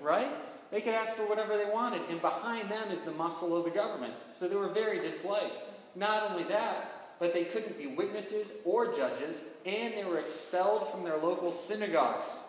Right? 0.00 0.28
They 0.70 0.80
could 0.80 0.94
ask 0.94 1.14
for 1.16 1.28
whatever 1.28 1.56
they 1.56 1.70
wanted, 1.70 2.02
and 2.10 2.20
behind 2.20 2.68
them 2.68 2.90
is 2.92 3.02
the 3.02 3.10
muscle 3.12 3.56
of 3.56 3.64
the 3.64 3.70
government. 3.70 4.14
So 4.32 4.48
they 4.48 4.56
were 4.56 4.68
very 4.68 5.00
disliked. 5.00 5.60
Not 5.96 6.30
only 6.30 6.44
that, 6.44 6.84
but 7.18 7.34
they 7.34 7.44
couldn't 7.44 7.76
be 7.76 7.88
witnesses 7.88 8.62
or 8.64 8.94
judges, 8.94 9.44
and 9.66 9.94
they 9.94 10.04
were 10.04 10.18
expelled 10.18 10.88
from 10.88 11.02
their 11.04 11.18
local 11.18 11.52
synagogues. 11.52 12.44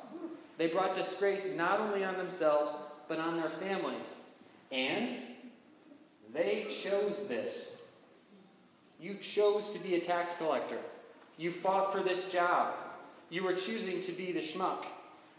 They 0.58 0.68
brought 0.68 0.96
disgrace 0.96 1.58
not 1.58 1.80
only 1.80 2.04
on 2.04 2.18
themselves, 2.18 2.74
but 3.08 3.20
on 3.20 3.38
their 3.38 3.50
families. 3.50 4.16
And 4.72 5.10
they 6.34 6.68
chose 6.70 7.28
this. 7.28 7.90
You 9.00 9.16
chose 9.16 9.72
to 9.72 9.80
be 9.80 9.96
a 9.96 10.00
tax 10.00 10.38
collector. 10.38 10.78
You 11.38 11.52
fought 11.52 11.92
for 11.92 12.02
this 12.02 12.32
job. 12.32 12.76
You 13.32 13.44
were 13.44 13.54
choosing 13.54 14.04
to 14.04 14.12
be 14.12 14.32
the 14.32 14.40
schmuck. 14.40 14.86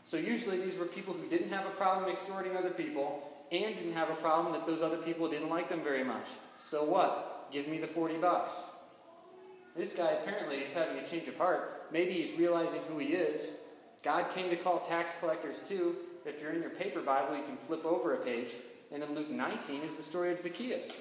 So 0.04 0.16
usually 0.16 0.58
these 0.58 0.76
were 0.76 0.86
people 0.86 1.14
who 1.14 1.28
didn't 1.28 1.50
have 1.50 1.66
a 1.66 1.70
problem 1.70 2.10
extorting 2.10 2.56
other 2.56 2.70
people 2.70 3.28
and 3.52 3.76
didn't 3.76 3.92
have 3.92 4.10
a 4.10 4.14
problem 4.14 4.52
that 4.52 4.66
those 4.66 4.82
other 4.82 4.96
people 4.96 5.28
didn't 5.28 5.50
like 5.50 5.68
them 5.68 5.82
very 5.82 6.02
much. 6.02 6.26
So 6.58 6.84
what? 6.84 7.48
Give 7.52 7.68
me 7.68 7.78
the 7.78 7.86
40 7.86 8.16
bucks. 8.16 8.76
This 9.76 9.96
guy 9.96 10.10
apparently 10.10 10.56
is 10.58 10.72
having 10.72 10.98
a 10.98 11.06
change 11.06 11.28
of 11.28 11.36
heart. 11.36 11.88
Maybe 11.92 12.12
he's 12.12 12.38
realizing 12.38 12.80
who 12.88 12.98
he 12.98 13.08
is. 13.08 13.60
God 14.02 14.30
came 14.34 14.50
to 14.50 14.56
call 14.56 14.80
tax 14.80 15.18
collectors 15.20 15.68
too. 15.68 15.96
If 16.24 16.40
you're 16.40 16.52
in 16.52 16.60
your 16.60 16.70
paper 16.70 17.00
Bible, 17.00 17.36
you 17.36 17.44
can 17.44 17.56
flip 17.56 17.84
over 17.84 18.14
a 18.14 18.18
page. 18.18 18.52
And 18.92 19.02
in 19.02 19.14
Luke 19.14 19.30
19 19.30 19.82
is 19.82 19.96
the 19.96 20.02
story 20.02 20.32
of 20.32 20.40
Zacchaeus. 20.40 20.92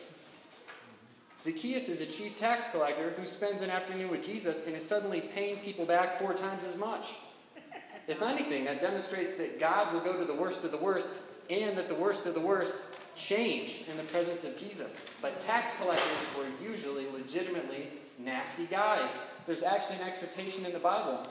Zacchaeus 1.42 1.90
is 1.90 2.02
a 2.02 2.06
chief 2.06 2.40
tax 2.40 2.72
collector 2.72 3.14
who 3.18 3.26
spends 3.26 3.62
an 3.62 3.70
afternoon 3.70 4.10
with 4.12 4.26
Jesus 4.26 4.68
and 4.68 4.76
is 4.76 4.88
suddenly 4.88 5.22
paying 5.22 5.58
people 5.58 5.86
back 5.86 6.20
four 6.20 6.34
times 6.34 6.64
as 6.64 6.78
much. 6.78 7.16
If 8.12 8.22
anything, 8.22 8.66
that 8.66 8.82
demonstrates 8.82 9.38
that 9.38 9.58
God 9.58 9.94
will 9.94 10.02
go 10.02 10.18
to 10.20 10.26
the 10.26 10.34
worst 10.34 10.66
of 10.66 10.72
the 10.72 10.78
worst 10.78 11.16
and 11.50 11.78
that 11.78 11.88
the 11.88 11.96
worst 11.96 12.26
of 12.26 12.34
the 12.34 12.42
worst 12.42 12.78
change 13.16 13.86
in 13.90 13.96
the 13.96 14.04
presence 14.04 14.44
of 14.44 14.60
Jesus. 14.60 15.00
But 15.22 15.40
tax 15.40 15.78
collectors 15.80 16.28
were 16.38 16.44
usually 16.62 17.10
legitimately 17.10 17.88
nasty 18.20 18.66
guys. 18.66 19.12
There's 19.48 19.64
actually 19.64 20.02
an 20.02 20.10
exhortation 20.10 20.66
in 20.66 20.74
the 20.74 20.80
Bible 20.80 21.26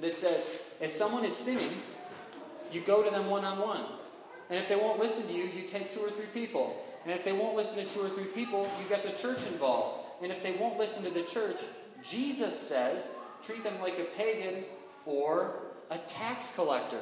that 0.00 0.16
says 0.16 0.60
if 0.80 0.90
someone 0.90 1.26
is 1.26 1.36
sinning, 1.36 1.68
you 2.72 2.80
go 2.80 3.04
to 3.04 3.10
them 3.10 3.26
one 3.26 3.44
on 3.44 3.58
one. 3.58 3.82
And 4.48 4.58
if 4.58 4.66
they 4.66 4.76
won't 4.76 4.98
listen 4.98 5.28
to 5.28 5.34
you, 5.34 5.44
you 5.44 5.68
take 5.68 5.92
two 5.92 6.00
or 6.00 6.10
three 6.10 6.32
people. 6.32 6.86
And 7.04 7.12
if 7.12 7.22
they 7.22 7.34
won't 7.34 7.54
listen 7.54 7.84
to 7.84 7.92
two 7.92 8.00
or 8.00 8.08
three 8.08 8.24
people, 8.24 8.66
you 8.80 8.88
get 8.88 9.02
the 9.02 9.12
church 9.12 9.46
involved. 9.48 10.06
And 10.22 10.32
if 10.32 10.42
they 10.42 10.52
won't 10.52 10.78
listen 10.78 11.04
to 11.04 11.10
the 11.10 11.24
church, 11.24 11.58
Jesus 12.02 12.58
says, 12.58 13.10
treat 13.44 13.62
them 13.62 13.78
like 13.82 13.98
a 13.98 14.04
pagan 14.16 14.64
or 15.04 15.56
a 15.90 15.98
tax 15.98 16.54
collector. 16.54 17.00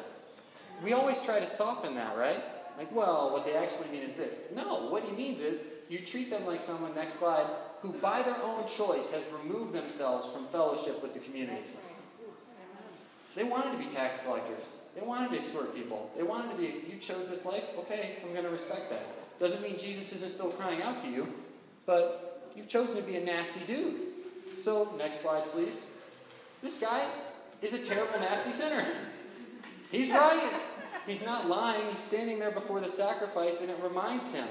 We 0.82 0.92
always 0.92 1.22
try 1.22 1.40
to 1.40 1.46
soften 1.46 1.94
that, 1.94 2.16
right? 2.16 2.42
Like, 2.78 2.94
well, 2.94 3.32
what 3.32 3.44
they 3.44 3.54
actually 3.54 3.90
mean 3.90 4.02
is 4.02 4.16
this. 4.16 4.52
No, 4.54 4.88
what 4.88 5.04
he 5.04 5.12
means 5.12 5.40
is 5.40 5.60
you 5.88 5.98
treat 5.98 6.30
them 6.30 6.46
like 6.46 6.62
someone, 6.62 6.94
next 6.94 7.14
slide, 7.14 7.46
who 7.82 7.92
by 7.92 8.22
their 8.22 8.40
own 8.42 8.66
choice 8.66 9.12
has 9.12 9.22
removed 9.42 9.72
themselves 9.72 10.32
from 10.32 10.46
fellowship 10.46 11.02
with 11.02 11.14
the 11.14 11.20
community. 11.20 11.62
They 13.34 13.44
wanted 13.44 13.72
to 13.72 13.78
be 13.78 13.86
tax 13.86 14.20
collectors. 14.24 14.82
They 14.94 15.00
wanted 15.00 15.32
to 15.32 15.38
extort 15.38 15.74
people. 15.74 16.10
They 16.16 16.22
wanted 16.22 16.50
to 16.52 16.56
be, 16.56 16.92
you 16.92 16.98
chose 17.00 17.30
this 17.30 17.46
life? 17.46 17.64
Okay, 17.78 18.16
I'm 18.22 18.32
going 18.32 18.44
to 18.44 18.50
respect 18.50 18.90
that. 18.90 19.02
Doesn't 19.40 19.62
mean 19.62 19.78
Jesus 19.78 20.12
isn't 20.12 20.30
still 20.30 20.50
crying 20.50 20.82
out 20.82 20.98
to 21.00 21.08
you, 21.08 21.32
but 21.86 22.50
you've 22.54 22.68
chosen 22.68 22.96
to 22.96 23.02
be 23.02 23.16
a 23.16 23.24
nasty 23.24 23.60
dude. 23.66 24.00
So, 24.60 24.94
next 24.98 25.20
slide, 25.22 25.42
please. 25.52 25.90
This 26.62 26.80
guy 26.80 27.04
is 27.62 27.72
a 27.72 27.86
terrible, 27.86 28.18
nasty 28.20 28.52
sinner. 28.52 28.84
He's 29.90 30.10
right. 30.10 30.60
He's 31.06 31.24
not 31.24 31.48
lying. 31.48 31.88
He's 31.90 32.00
standing 32.00 32.38
there 32.38 32.50
before 32.50 32.80
the 32.80 32.88
sacrifice, 32.88 33.60
and 33.60 33.70
it 33.70 33.76
reminds 33.82 34.34
him. 34.34 34.46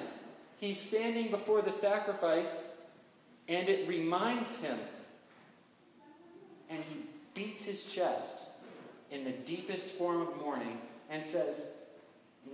He's 0.60 0.80
standing 0.80 1.32
before 1.32 1.62
the 1.62 1.72
sacrifice, 1.72 2.78
and 3.48 3.68
it 3.68 3.88
reminds 3.88 4.64
him. 4.64 4.78
And 6.70 6.84
he 6.90 7.02
beats 7.34 7.66
his 7.66 7.92
chest 7.92 8.48
in 9.12 9.26
the 9.26 9.32
deepest 9.32 9.98
form 9.98 10.22
of 10.22 10.38
mourning 10.38 10.78
and 11.10 11.26
says, 11.26 11.80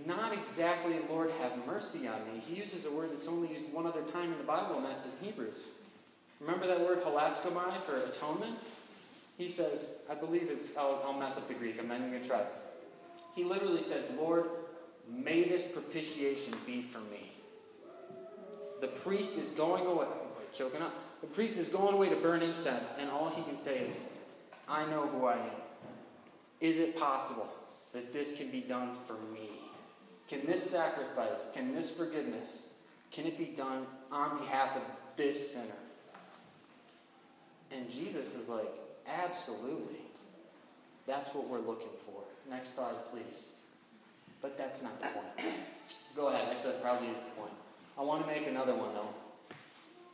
Not 0.06 0.32
exactly, 0.32 0.96
Lord, 1.08 1.30
have 1.40 1.66
mercy 1.66 2.08
on 2.08 2.20
me. 2.32 2.42
He 2.46 2.56
uses 2.56 2.86
a 2.86 2.92
word 2.92 3.10
that's 3.12 3.28
only 3.28 3.52
used 3.52 3.72
one 3.72 3.86
other 3.86 4.02
time 4.02 4.32
in 4.32 4.38
the 4.38 4.44
Bible, 4.44 4.78
and 4.78 4.86
that's 4.86 5.06
in 5.06 5.12
Hebrews. 5.26 5.68
Remember 6.40 6.66
that 6.66 6.80
word 6.80 7.02
hilaskomai 7.02 7.78
for 7.78 7.96
atonement? 7.96 8.56
He 9.38 9.48
says, 9.48 10.00
I 10.10 10.14
believe 10.14 10.48
it's, 10.50 10.76
I'll, 10.76 11.00
I'll 11.06 11.18
mess 11.18 11.38
up 11.38 11.46
the 11.46 11.54
Greek, 11.54 11.76
I'm 11.78 11.86
not 11.88 11.98
even 11.98 12.10
going 12.10 12.22
to 12.22 12.28
try. 12.28 12.42
He 13.36 13.44
literally 13.44 13.80
says, 13.80 14.12
Lord, 14.18 14.46
may 15.08 15.44
this 15.44 15.70
propitiation 15.70 16.54
be 16.66 16.82
for 16.82 16.98
me. 16.98 17.30
The 18.80 18.88
priest 18.88 19.38
is 19.38 19.52
going 19.52 19.86
away, 19.86 20.06
oh, 20.08 20.26
choking 20.52 20.82
up. 20.82 20.92
The 21.20 21.28
priest 21.28 21.56
is 21.56 21.68
going 21.68 21.94
away 21.94 22.10
to 22.10 22.16
burn 22.16 22.42
incense, 22.42 22.92
and 22.98 23.08
all 23.10 23.30
he 23.30 23.42
can 23.44 23.56
say 23.56 23.78
is, 23.78 24.12
I 24.68 24.84
know 24.86 25.06
who 25.06 25.26
I 25.26 25.34
am. 25.34 25.62
Is 26.60 26.78
it 26.80 26.98
possible 26.98 27.48
that 27.92 28.12
this 28.12 28.36
can 28.36 28.50
be 28.50 28.60
done 28.60 28.94
for 29.06 29.14
me? 29.32 29.48
Can 30.28 30.44
this 30.46 30.68
sacrifice, 30.68 31.52
can 31.54 31.74
this 31.74 31.96
forgiveness, 31.96 32.80
can 33.12 33.24
it 33.24 33.38
be 33.38 33.54
done 33.56 33.86
on 34.10 34.38
behalf 34.38 34.76
of 34.76 34.82
this 35.16 35.54
sinner? 35.54 35.78
And 37.70 37.90
Jesus 37.90 38.34
is 38.34 38.48
like, 38.48 38.68
absolutely. 39.08 40.00
That's 41.06 41.34
what 41.34 41.48
we're 41.48 41.58
looking 41.58 41.88
for. 42.04 42.22
Next 42.50 42.74
slide, 42.74 42.94
please. 43.10 43.56
But 44.40 44.56
that's 44.56 44.82
not 44.82 45.00
the 45.00 45.08
point. 45.08 45.56
Go 46.14 46.28
ahead, 46.28 46.48
next 46.48 46.62
slide 46.62 46.82
probably 46.82 47.08
is 47.08 47.22
the 47.22 47.30
point. 47.30 47.52
I 47.98 48.02
want 48.02 48.22
to 48.22 48.32
make 48.32 48.46
another 48.46 48.74
one, 48.74 48.94
though. 48.94 49.08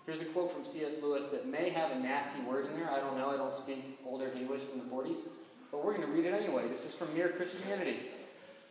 Here's 0.07 0.23
a 0.23 0.27
quote 0.27 0.53
from 0.53 0.65
C.S. 0.65 1.03
Lewis 1.03 1.29
that 1.29 1.47
may 1.47 1.71
have 1.71 1.91
a 1.91 1.99
nasty 1.99 2.43
word 2.43 2.67
in 2.67 2.79
there. 2.79 2.91
I 2.91 3.01
don't 3.01 3.17
know. 3.17 3.31
I 3.31 3.37
don't 3.37 3.55
speak 3.55 3.99
older 4.07 4.31
English 4.37 4.63
from 4.63 4.81
the 4.81 4.87
40s. 4.87 5.29
But 5.71 5.85
we're 5.85 5.97
going 5.97 6.07
to 6.07 6.13
read 6.13 6.27
it 6.27 6.35
anyway. 6.35 6.69
This 6.69 6.85
is 6.85 6.95
from 6.95 7.13
Mere 7.15 7.31
Christianity. 7.31 7.97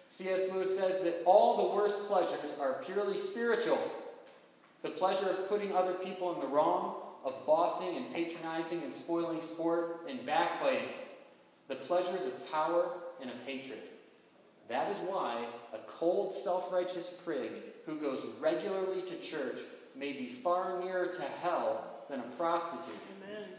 C.S. 0.09 0.53
Lewis 0.53 0.77
says 0.77 1.01
that 1.01 1.23
all 1.25 1.57
the 1.57 1.75
worst 1.75 2.07
pleasures 2.07 2.57
are 2.61 2.81
purely 2.85 3.17
spiritual. 3.17 3.79
The 4.83 4.89
pleasure 4.89 5.27
of 5.27 5.49
putting 5.49 5.75
other 5.75 5.93
people 5.93 6.35
in 6.35 6.39
the 6.39 6.47
wrong, 6.47 6.95
of 7.23 7.45
bossing 7.45 7.95
and 7.95 8.13
patronizing 8.13 8.81
and 8.83 8.93
spoiling 8.93 9.41
sport 9.41 10.05
and 10.09 10.25
backbiting. 10.25 10.89
The 11.67 11.75
pleasures 11.75 12.25
of 12.25 12.51
power 12.51 12.89
and 13.21 13.29
of 13.29 13.37
hatred. 13.45 13.79
That 14.69 14.91
is 14.91 14.97
why 14.97 15.45
a 15.73 15.77
cold, 15.87 16.33
self 16.33 16.71
righteous 16.71 17.21
prig 17.23 17.51
who 17.85 17.97
goes 17.97 18.25
regularly 18.41 19.01
to 19.01 19.15
church 19.21 19.59
may 19.95 20.13
be 20.13 20.27
far 20.27 20.81
nearer 20.81 21.07
to 21.07 21.21
hell 21.41 22.05
than 22.09 22.19
a 22.19 22.35
prostitute. 22.37 22.95
Amen. 23.23 23.49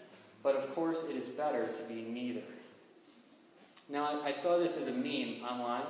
But 0.43 0.57
of 0.57 0.75
course, 0.75 1.09
it 1.09 1.17
is 1.17 1.29
better 1.29 1.67
to 1.67 1.83
be 1.85 2.03
neither. 2.03 2.43
Now, 3.89 4.21
I, 4.23 4.29
I 4.29 4.31
saw 4.33 4.59
this 4.59 4.79
as 4.79 4.89
a 4.89 4.93
meme 4.93 5.45
online, 5.45 5.85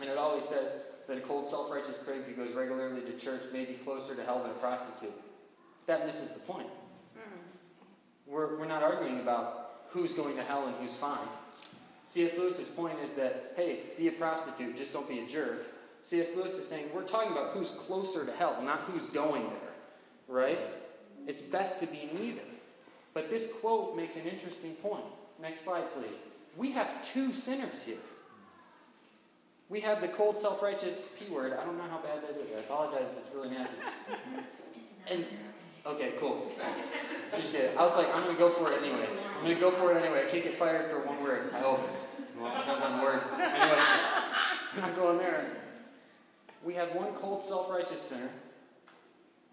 and 0.00 0.10
it 0.10 0.18
always 0.18 0.44
says 0.44 0.86
that 1.08 1.18
a 1.18 1.20
cold, 1.20 1.46
self 1.46 1.70
righteous 1.70 1.98
prig 1.98 2.22
who 2.22 2.34
goes 2.34 2.54
regularly 2.54 3.02
to 3.02 3.12
church 3.18 3.42
may 3.52 3.64
be 3.64 3.74
closer 3.74 4.14
to 4.14 4.22
hell 4.24 4.42
than 4.42 4.50
a 4.50 4.54
prostitute. 4.54 5.14
That 5.86 6.06
misses 6.06 6.34
the 6.34 6.52
point. 6.52 6.68
We're, 8.32 8.58
we're 8.58 8.66
not 8.66 8.82
arguing 8.82 9.20
about 9.20 9.72
who's 9.90 10.14
going 10.14 10.36
to 10.36 10.42
hell 10.42 10.66
and 10.66 10.74
who's 10.76 10.96
fine. 10.96 11.28
C.S. 12.06 12.38
Lewis's 12.38 12.70
point 12.70 12.98
is 13.04 13.12
that, 13.14 13.52
hey, 13.56 13.80
be 13.98 14.08
a 14.08 14.12
prostitute, 14.12 14.76
just 14.76 14.94
don't 14.94 15.08
be 15.08 15.18
a 15.20 15.26
jerk. 15.26 15.66
C.S. 16.00 16.34
Lewis 16.34 16.54
is 16.54 16.66
saying 16.66 16.86
we're 16.94 17.02
talking 17.02 17.30
about 17.30 17.50
who's 17.50 17.72
closer 17.72 18.24
to 18.24 18.32
hell, 18.32 18.60
not 18.62 18.80
who's 18.80 19.06
going 19.08 19.42
there, 19.42 19.72
right? 20.28 20.58
It's 21.26 21.42
best 21.42 21.80
to 21.80 21.86
be 21.86 22.08
neither. 22.18 22.40
But 23.12 23.28
this 23.28 23.52
quote 23.60 23.96
makes 23.96 24.16
an 24.16 24.26
interesting 24.26 24.74
point. 24.76 25.04
Next 25.40 25.60
slide, 25.60 25.84
please. 25.94 26.24
We 26.56 26.70
have 26.72 26.88
two 27.04 27.34
sinners 27.34 27.84
here. 27.84 27.96
We 29.68 29.80
have 29.80 30.00
the 30.00 30.08
cold, 30.08 30.38
self 30.38 30.62
righteous 30.62 31.08
P 31.18 31.32
word. 31.32 31.52
I 31.52 31.64
don't 31.64 31.76
know 31.76 31.84
how 31.84 31.98
bad 31.98 32.22
that 32.22 32.40
is. 32.40 32.50
I 32.56 32.60
apologize 32.60 33.06
if 33.10 33.26
it's 33.26 33.34
really 33.34 33.50
nasty. 33.50 33.76
And, 35.10 35.26
okay, 35.86 36.12
cool. 36.18 36.52
Appreciate 37.32 37.64
it. 37.64 37.76
I 37.76 37.84
was 37.84 37.96
like, 37.96 38.14
I'm 38.14 38.26
to 38.28 38.34
go 38.34 38.50
for 38.50 38.70
it 38.70 38.82
anyway. 38.82 39.08
I'm 39.40 39.46
to 39.46 39.54
go 39.54 39.70
for 39.70 39.92
it 39.92 39.96
anyway. 39.96 40.24
I 40.26 40.30
can't 40.30 40.44
get 40.44 40.54
fired 40.54 40.90
for 40.90 41.00
one 41.00 41.22
word. 41.22 41.50
I 41.54 41.60
hope. 41.60 41.88
Well, 42.38 42.56
depends 42.58 42.84
on 42.84 43.02
word. 43.02 43.22
Anyway, 43.32 43.82
I'm 44.74 44.80
not 44.80 44.96
going 44.96 45.18
there. 45.18 45.46
We 46.64 46.74
have 46.74 46.94
one 46.94 47.12
cold, 47.14 47.42
self 47.42 47.70
righteous 47.70 48.02
sinner, 48.02 48.30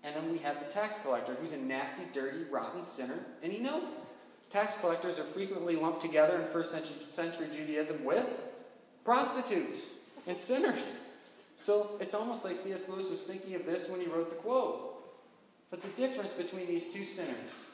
and 0.04 0.16
then 0.16 0.32
we 0.32 0.38
have 0.40 0.60
the 0.60 0.72
tax 0.72 1.02
collector, 1.04 1.34
who's 1.34 1.54
a 1.54 1.58
nasty, 1.58 2.04
dirty, 2.14 2.44
rotten 2.52 2.84
sinner, 2.84 3.20
and 3.44 3.52
he 3.52 3.60
knows 3.60 3.84
it. 3.84 3.98
Tax 4.50 4.80
collectors 4.80 5.20
are 5.20 5.24
frequently 5.24 5.76
lumped 5.76 6.02
together 6.02 6.42
in 6.42 6.48
first 6.48 6.72
century 7.14 7.48
Judaism 7.56 8.04
with 8.04 8.28
prostitutes 9.06 10.00
and 10.26 10.40
sinners. 10.40 11.12
So 11.58 11.98
it's 12.00 12.14
almost 12.14 12.46
like 12.46 12.58
C.S. 12.58 12.90
Lewis 12.90 13.10
was 13.10 13.28
thinking 13.28 13.56
of 13.56 13.66
this 13.66 13.90
when 13.90 14.02
he 14.02 14.08
wrote 14.08 14.30
the 14.30 14.38
quote. 14.38 14.99
But 15.70 15.82
the 15.82 15.90
difference 15.90 16.34
between 16.34 16.68
these 16.68 16.94
two 16.94 17.04
sinners 17.04 17.68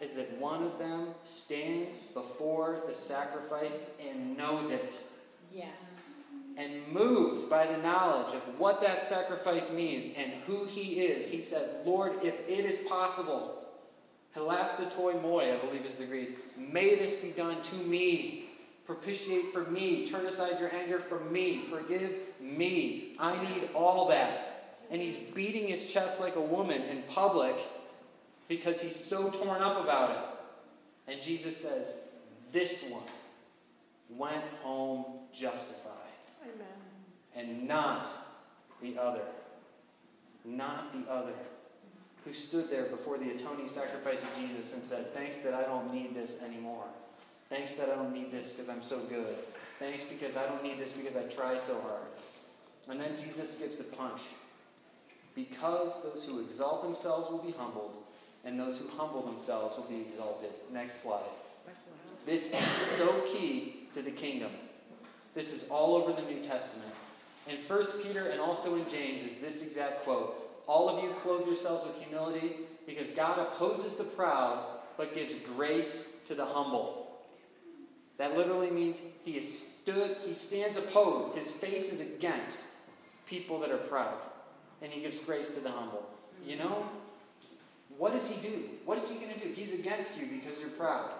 is 0.00 0.14
that 0.14 0.38
one 0.38 0.62
of 0.62 0.78
them 0.78 1.08
stands 1.22 1.98
before 1.98 2.80
the 2.88 2.94
sacrifice 2.94 3.90
and 4.02 4.36
knows 4.36 4.70
it. 4.70 4.98
Yes. 5.54 5.68
And 6.56 6.88
moved 6.88 7.50
by 7.50 7.66
the 7.66 7.78
knowledge 7.78 8.34
of 8.34 8.58
what 8.58 8.80
that 8.80 9.04
sacrifice 9.04 9.72
means 9.72 10.14
and 10.16 10.32
who 10.46 10.64
he 10.64 11.00
is, 11.00 11.30
he 11.30 11.40
says, 11.42 11.82
Lord, 11.86 12.12
if 12.22 12.34
it 12.48 12.64
is 12.64 12.86
possible, 12.88 13.60
Hilastheti 14.36 15.20
moi, 15.22 15.54
I 15.54 15.58
believe 15.58 15.84
is 15.84 15.96
the 15.96 16.06
Greek, 16.06 16.38
may 16.56 16.94
this 16.94 17.22
be 17.22 17.32
done 17.32 17.60
to 17.62 17.74
me. 17.76 18.46
Propitiate 18.86 19.52
for 19.52 19.62
me. 19.70 20.08
Turn 20.08 20.26
aside 20.26 20.58
your 20.58 20.74
anger 20.74 20.98
from 20.98 21.32
me. 21.32 21.58
Forgive 21.70 22.12
me. 22.40 23.14
I 23.20 23.40
need 23.44 23.68
all 23.74 24.08
that. 24.08 24.49
And 24.90 25.00
he's 25.00 25.16
beating 25.16 25.68
his 25.68 25.86
chest 25.86 26.20
like 26.20 26.36
a 26.36 26.40
woman 26.40 26.82
in 26.82 27.02
public 27.02 27.54
because 28.48 28.82
he's 28.82 28.96
so 28.96 29.30
torn 29.30 29.62
up 29.62 29.82
about 29.82 30.10
it. 30.10 31.12
And 31.12 31.22
Jesus 31.22 31.56
says, 31.56 32.08
This 32.50 32.90
one 32.90 33.02
went 34.10 34.44
home 34.62 35.04
justified. 35.32 35.94
Amen. 36.42 36.66
And 37.36 37.68
not 37.68 38.08
the 38.82 38.98
other. 38.98 39.22
Not 40.44 40.92
the 40.92 41.10
other. 41.10 41.34
Who 42.24 42.32
stood 42.32 42.70
there 42.70 42.84
before 42.84 43.18
the 43.18 43.30
atoning 43.30 43.68
sacrifice 43.68 44.22
of 44.22 44.28
Jesus 44.38 44.74
and 44.74 44.82
said, 44.82 45.14
Thanks 45.14 45.38
that 45.38 45.54
I 45.54 45.62
don't 45.62 45.92
need 45.92 46.14
this 46.14 46.42
anymore. 46.42 46.84
Thanks 47.48 47.74
that 47.74 47.88
I 47.88 47.96
don't 47.96 48.12
need 48.12 48.30
this 48.30 48.52
because 48.52 48.68
I'm 48.68 48.82
so 48.82 49.00
good. 49.06 49.36
Thanks 49.78 50.04
because 50.04 50.36
I 50.36 50.46
don't 50.46 50.62
need 50.62 50.78
this 50.78 50.92
because 50.92 51.16
I 51.16 51.22
try 51.24 51.56
so 51.56 51.80
hard. 51.80 52.02
And 52.88 53.00
then 53.00 53.12
Jesus 53.16 53.58
gives 53.58 53.76
the 53.76 53.84
punch. 53.84 54.20
Because 55.48 56.02
those 56.02 56.26
who 56.26 56.40
exalt 56.40 56.82
themselves 56.82 57.30
will 57.30 57.42
be 57.42 57.52
humbled, 57.52 57.96
and 58.44 58.60
those 58.60 58.78
who 58.78 58.88
humble 58.88 59.22
themselves 59.22 59.76
will 59.78 59.88
be 59.88 60.02
exalted. 60.02 60.50
Next 60.70 61.02
slide. 61.02 61.22
This 62.26 62.52
is 62.52 62.72
so 62.72 63.10
key 63.32 63.88
to 63.94 64.02
the 64.02 64.10
kingdom. 64.10 64.50
This 65.34 65.54
is 65.54 65.70
all 65.70 65.94
over 65.94 66.12
the 66.12 66.28
New 66.28 66.42
Testament. 66.42 66.92
In 67.48 67.56
1 67.56 67.84
Peter 68.02 68.28
and 68.28 68.40
also 68.40 68.74
in 68.74 68.88
James 68.90 69.24
is 69.24 69.40
this 69.40 69.66
exact 69.66 70.04
quote 70.04 70.62
All 70.66 70.90
of 70.90 71.02
you 71.02 71.10
clothe 71.14 71.46
yourselves 71.46 71.86
with 71.86 72.02
humility 72.02 72.56
because 72.86 73.12
God 73.12 73.38
opposes 73.38 73.96
the 73.96 74.04
proud 74.04 74.62
but 74.98 75.14
gives 75.14 75.34
grace 75.56 76.20
to 76.28 76.34
the 76.34 76.44
humble. 76.44 77.22
That 78.18 78.36
literally 78.36 78.70
means 78.70 79.00
he 79.24 79.38
is 79.38 79.78
stood, 79.80 80.18
he 80.26 80.34
stands 80.34 80.76
opposed. 80.76 81.34
His 81.34 81.50
face 81.50 81.92
is 81.92 82.16
against 82.16 82.66
people 83.26 83.58
that 83.60 83.70
are 83.70 83.78
proud. 83.78 84.18
And 84.82 84.90
he 84.92 85.00
gives 85.00 85.20
grace 85.20 85.54
to 85.54 85.60
the 85.60 85.70
humble. 85.70 86.08
You 86.46 86.56
know, 86.56 86.86
what 87.98 88.12
does 88.12 88.30
he 88.30 88.48
do? 88.48 88.56
What 88.84 88.96
is 88.98 89.10
he 89.10 89.24
going 89.24 89.38
to 89.38 89.46
do? 89.46 89.52
He's 89.52 89.78
against 89.78 90.20
you 90.20 90.26
because 90.26 90.58
you're 90.60 90.70
proud. 90.70 91.10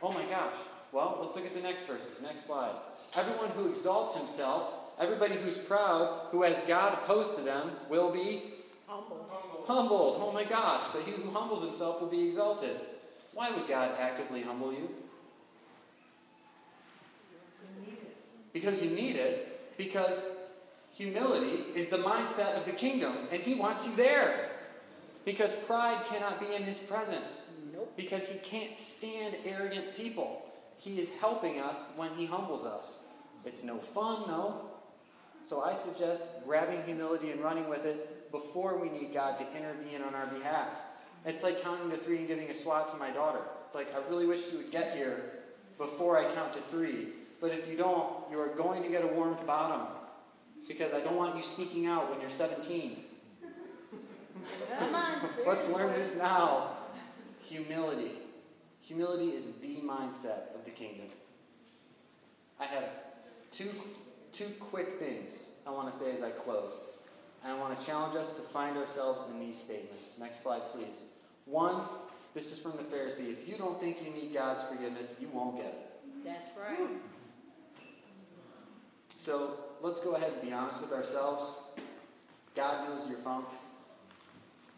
Oh 0.00 0.12
my 0.12 0.22
gosh. 0.24 0.54
Well, 0.92 1.18
let's 1.20 1.34
look 1.36 1.46
at 1.46 1.54
the 1.54 1.60
next 1.60 1.84
verses. 1.86 2.22
Next 2.22 2.46
slide. 2.46 2.74
Everyone 3.16 3.50
who 3.50 3.68
exalts 3.68 4.16
himself, 4.16 4.72
everybody 5.00 5.34
who's 5.36 5.58
proud, 5.58 6.28
who 6.30 6.42
has 6.42 6.62
God 6.66 6.94
opposed 6.94 7.36
to 7.36 7.42
them, 7.42 7.72
will 7.88 8.12
be 8.12 8.42
Humble. 8.86 9.26
humbled. 9.66 10.18
Oh 10.20 10.32
my 10.32 10.44
gosh. 10.44 10.84
But 10.92 11.02
he 11.02 11.10
who 11.10 11.30
humbles 11.30 11.64
himself 11.64 12.00
will 12.00 12.08
be 12.08 12.26
exalted. 12.26 12.76
Why 13.34 13.50
would 13.50 13.68
God 13.68 13.92
actively 13.98 14.42
humble 14.42 14.72
you? 14.72 14.88
Because 18.52 18.82
you 18.82 18.90
need 18.96 19.16
it. 19.16 19.76
Because 19.76 20.37
humility 20.98 21.62
is 21.76 21.88
the 21.88 21.98
mindset 21.98 22.56
of 22.56 22.66
the 22.66 22.72
kingdom, 22.72 23.14
and 23.30 23.40
He 23.40 23.54
wants 23.54 23.86
you 23.86 23.94
there. 23.94 24.50
Because 25.24 25.54
pride 25.54 26.04
cannot 26.06 26.40
be 26.40 26.54
in 26.54 26.64
His 26.64 26.78
presence. 26.78 27.52
Nope. 27.72 27.92
Because 27.96 28.28
He 28.28 28.38
can't 28.40 28.76
stand 28.76 29.36
arrogant 29.44 29.96
people. 29.96 30.50
He 30.78 30.98
is 30.98 31.16
helping 31.18 31.60
us 31.60 31.94
when 31.96 32.10
He 32.16 32.26
humbles 32.26 32.66
us. 32.66 33.06
It's 33.44 33.62
no 33.62 33.78
fun, 33.78 34.24
though. 34.26 34.70
So 35.44 35.62
I 35.62 35.74
suggest 35.74 36.44
grabbing 36.44 36.82
humility 36.82 37.30
and 37.30 37.40
running 37.40 37.68
with 37.68 37.86
it 37.86 38.30
before 38.32 38.76
we 38.78 38.90
need 38.90 39.14
God 39.14 39.38
to 39.38 39.46
intervene 39.56 40.02
on 40.02 40.14
our 40.14 40.26
behalf. 40.26 40.74
It's 41.24 41.42
like 41.42 41.62
counting 41.62 41.90
to 41.90 41.96
three 41.96 42.18
and 42.18 42.28
giving 42.28 42.50
a 42.50 42.54
swat 42.54 42.90
to 42.90 42.96
my 42.96 43.10
daughter. 43.10 43.40
It's 43.66 43.74
like, 43.74 43.94
I 43.94 44.06
really 44.08 44.26
wish 44.26 44.52
you 44.52 44.58
would 44.58 44.70
get 44.70 44.96
here 44.96 45.22
before 45.78 46.18
I 46.18 46.32
count 46.34 46.54
to 46.54 46.60
three. 46.70 47.08
But 47.40 47.52
if 47.52 47.68
you 47.68 47.76
don't, 47.76 48.12
you 48.30 48.40
are 48.40 48.48
going 48.48 48.82
to 48.82 48.88
get 48.88 49.04
a 49.04 49.06
warmed 49.06 49.46
bottom. 49.46 49.86
Want 51.18 51.34
you 51.34 51.42
sneaking 51.42 51.86
out 51.86 52.12
when 52.12 52.20
you're 52.20 52.30
17. 52.30 52.96
Come 54.78 54.94
on. 54.94 55.28
Let's 55.46 55.68
learn 55.68 55.92
this 55.94 56.16
now. 56.16 56.70
Humility. 57.42 58.12
Humility 58.82 59.30
is 59.30 59.56
the 59.56 59.78
mindset 59.78 60.54
of 60.54 60.64
the 60.64 60.70
kingdom. 60.70 61.06
I 62.60 62.66
have 62.66 62.84
two, 63.50 63.68
two 64.32 64.46
quick 64.60 64.92
things 65.00 65.56
I 65.66 65.72
want 65.72 65.92
to 65.92 65.98
say 65.98 66.14
as 66.14 66.22
I 66.22 66.30
close. 66.30 66.78
And 67.42 67.52
I 67.52 67.58
want 67.58 67.80
to 67.80 67.84
challenge 67.84 68.16
us 68.16 68.34
to 68.34 68.42
find 68.42 68.76
ourselves 68.76 69.28
in 69.28 69.40
these 69.40 69.60
statements. 69.60 70.20
Next 70.20 70.44
slide, 70.44 70.62
please. 70.72 71.14
One, 71.46 71.80
this 72.32 72.52
is 72.52 72.62
from 72.62 72.76
the 72.76 72.84
Pharisee. 72.84 73.32
If 73.32 73.48
you 73.48 73.56
don't 73.56 73.80
think 73.80 73.96
you 74.04 74.12
need 74.12 74.32
God's 74.32 74.62
forgiveness, 74.62 75.18
you 75.20 75.30
won't 75.32 75.56
get 75.56 75.66
it. 75.66 76.24
That's 76.24 76.50
right. 76.56 76.90
So 79.16 79.67
let's 79.82 80.00
go 80.02 80.14
ahead 80.14 80.32
and 80.32 80.42
be 80.42 80.52
honest 80.52 80.80
with 80.80 80.92
ourselves. 80.92 81.62
God 82.54 82.88
knows 82.88 83.08
your 83.08 83.18
funk. 83.18 83.46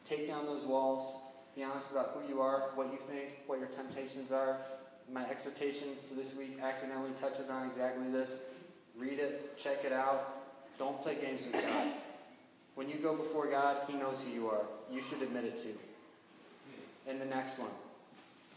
Take 0.04 0.26
down 0.26 0.46
those 0.46 0.64
walls. 0.64 1.22
Be 1.56 1.64
honest 1.64 1.92
about 1.92 2.10
who 2.14 2.32
you 2.32 2.40
are, 2.40 2.70
what 2.74 2.92
you 2.92 2.98
think, 2.98 3.40
what 3.46 3.58
your 3.58 3.68
temptations 3.68 4.32
are. 4.32 4.58
My 5.12 5.28
exhortation 5.28 5.88
for 6.08 6.14
this 6.14 6.36
week 6.36 6.58
accidentally 6.62 7.10
touches 7.20 7.50
on 7.50 7.66
exactly 7.66 8.10
this. 8.10 8.50
Read 8.96 9.18
it, 9.18 9.58
check 9.58 9.84
it 9.84 9.92
out. 9.92 10.78
Don't 10.78 11.00
play 11.02 11.16
games 11.20 11.46
with 11.46 11.62
God. 11.62 11.88
When 12.74 12.88
you 12.88 12.96
go 12.96 13.16
before 13.16 13.50
God, 13.50 13.78
He 13.88 13.94
knows 13.94 14.24
who 14.24 14.30
you 14.30 14.48
are. 14.48 14.62
You 14.90 15.02
should 15.02 15.22
admit 15.22 15.44
it 15.44 15.58
too. 15.58 15.74
And 17.08 17.20
the 17.20 17.26
next 17.26 17.58
one 17.58 17.70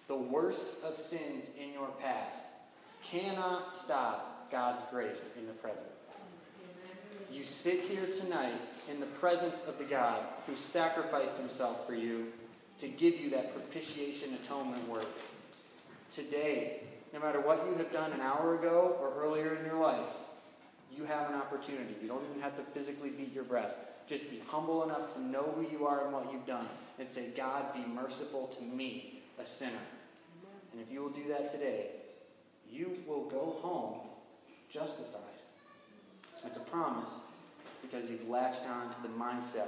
the 0.08 0.16
worst 0.16 0.84
of 0.84 0.96
sins 0.96 1.52
in 1.60 1.74
your 1.74 1.88
past 2.02 2.44
cannot 3.04 3.72
stop 3.72 4.52
God's 4.52 4.82
grace 4.92 5.38
in 5.40 5.48
the 5.48 5.54
present. 5.54 5.90
You 7.34 7.44
sit 7.44 7.80
here 7.80 8.06
tonight 8.06 8.54
in 8.92 9.00
the 9.00 9.08
presence 9.08 9.68
of 9.68 9.80
the 9.80 9.86
God 9.86 10.22
who 10.46 10.56
sacrificed 10.56 11.40
himself 11.40 11.88
for 11.88 11.96
you 11.96 12.28
to 12.78 12.88
give 12.88 13.20
you 13.20 13.32
that 13.32 13.56
propitiation 13.56 14.36
atonement 14.36 14.88
work. 14.88 15.08
Today, 16.12 16.82
no 17.12 17.20
matter 17.20 17.42
what 17.42 17.66
you 17.66 17.74
have 17.74 17.92
done 17.92 18.12
an 18.12 18.22
hour 18.22 18.60
ago 18.60 18.96
or 19.02 19.20
earlier 19.20 19.56
in 19.56 19.66
your 19.66 19.82
life, 19.82 20.12
you 20.96 21.06
have 21.06 21.32
an 21.32 21.36
opportunity. 21.36 21.96
You 22.04 22.08
don't 22.08 22.24
even 22.30 22.40
have 22.40 22.56
to 22.58 22.64
physically 22.64 23.10
beat 23.10 23.34
your 23.34 23.46
breast. 23.46 23.80
Just 24.06 24.30
be 24.30 24.40
humble 24.48 24.84
enough 24.84 25.12
to 25.16 25.20
know 25.20 25.56
who 25.56 25.68
you 25.76 25.88
are 25.88 26.04
and 26.04 26.14
what 26.14 26.32
you've 26.32 26.46
done 26.46 26.68
and 27.00 27.10
say, 27.10 27.32
God, 27.36 27.74
be 27.74 27.84
merciful 27.84 28.46
to 28.60 28.64
me, 28.64 29.24
a 29.40 29.46
sinner. 29.46 29.72
And 30.72 30.80
if 30.80 30.92
you 30.92 31.02
will 31.02 31.10
do 31.10 31.28
that 31.30 31.52
today, 31.52 31.88
you 32.72 33.00
will 33.08 33.26
go 33.26 33.58
home 33.60 34.02
justified. 34.70 35.33
It's 36.46 36.58
a 36.58 36.62
promise 36.62 37.28
because 37.82 38.10
you've 38.10 38.28
latched 38.28 38.64
on 38.70 38.92
to 38.92 39.02
the 39.02 39.10
mindset 39.10 39.68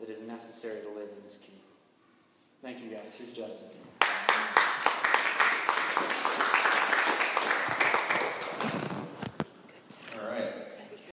that 0.00 0.08
is 0.08 0.22
necessary 0.22 0.82
to 0.82 0.88
live 0.88 1.08
in 1.16 1.24
this 1.24 1.38
kingdom. 1.38 1.64
Thank 2.62 2.82
you 2.82 2.90
guys. 2.90 3.16
Here's 3.16 3.32
Justin. 3.32 3.70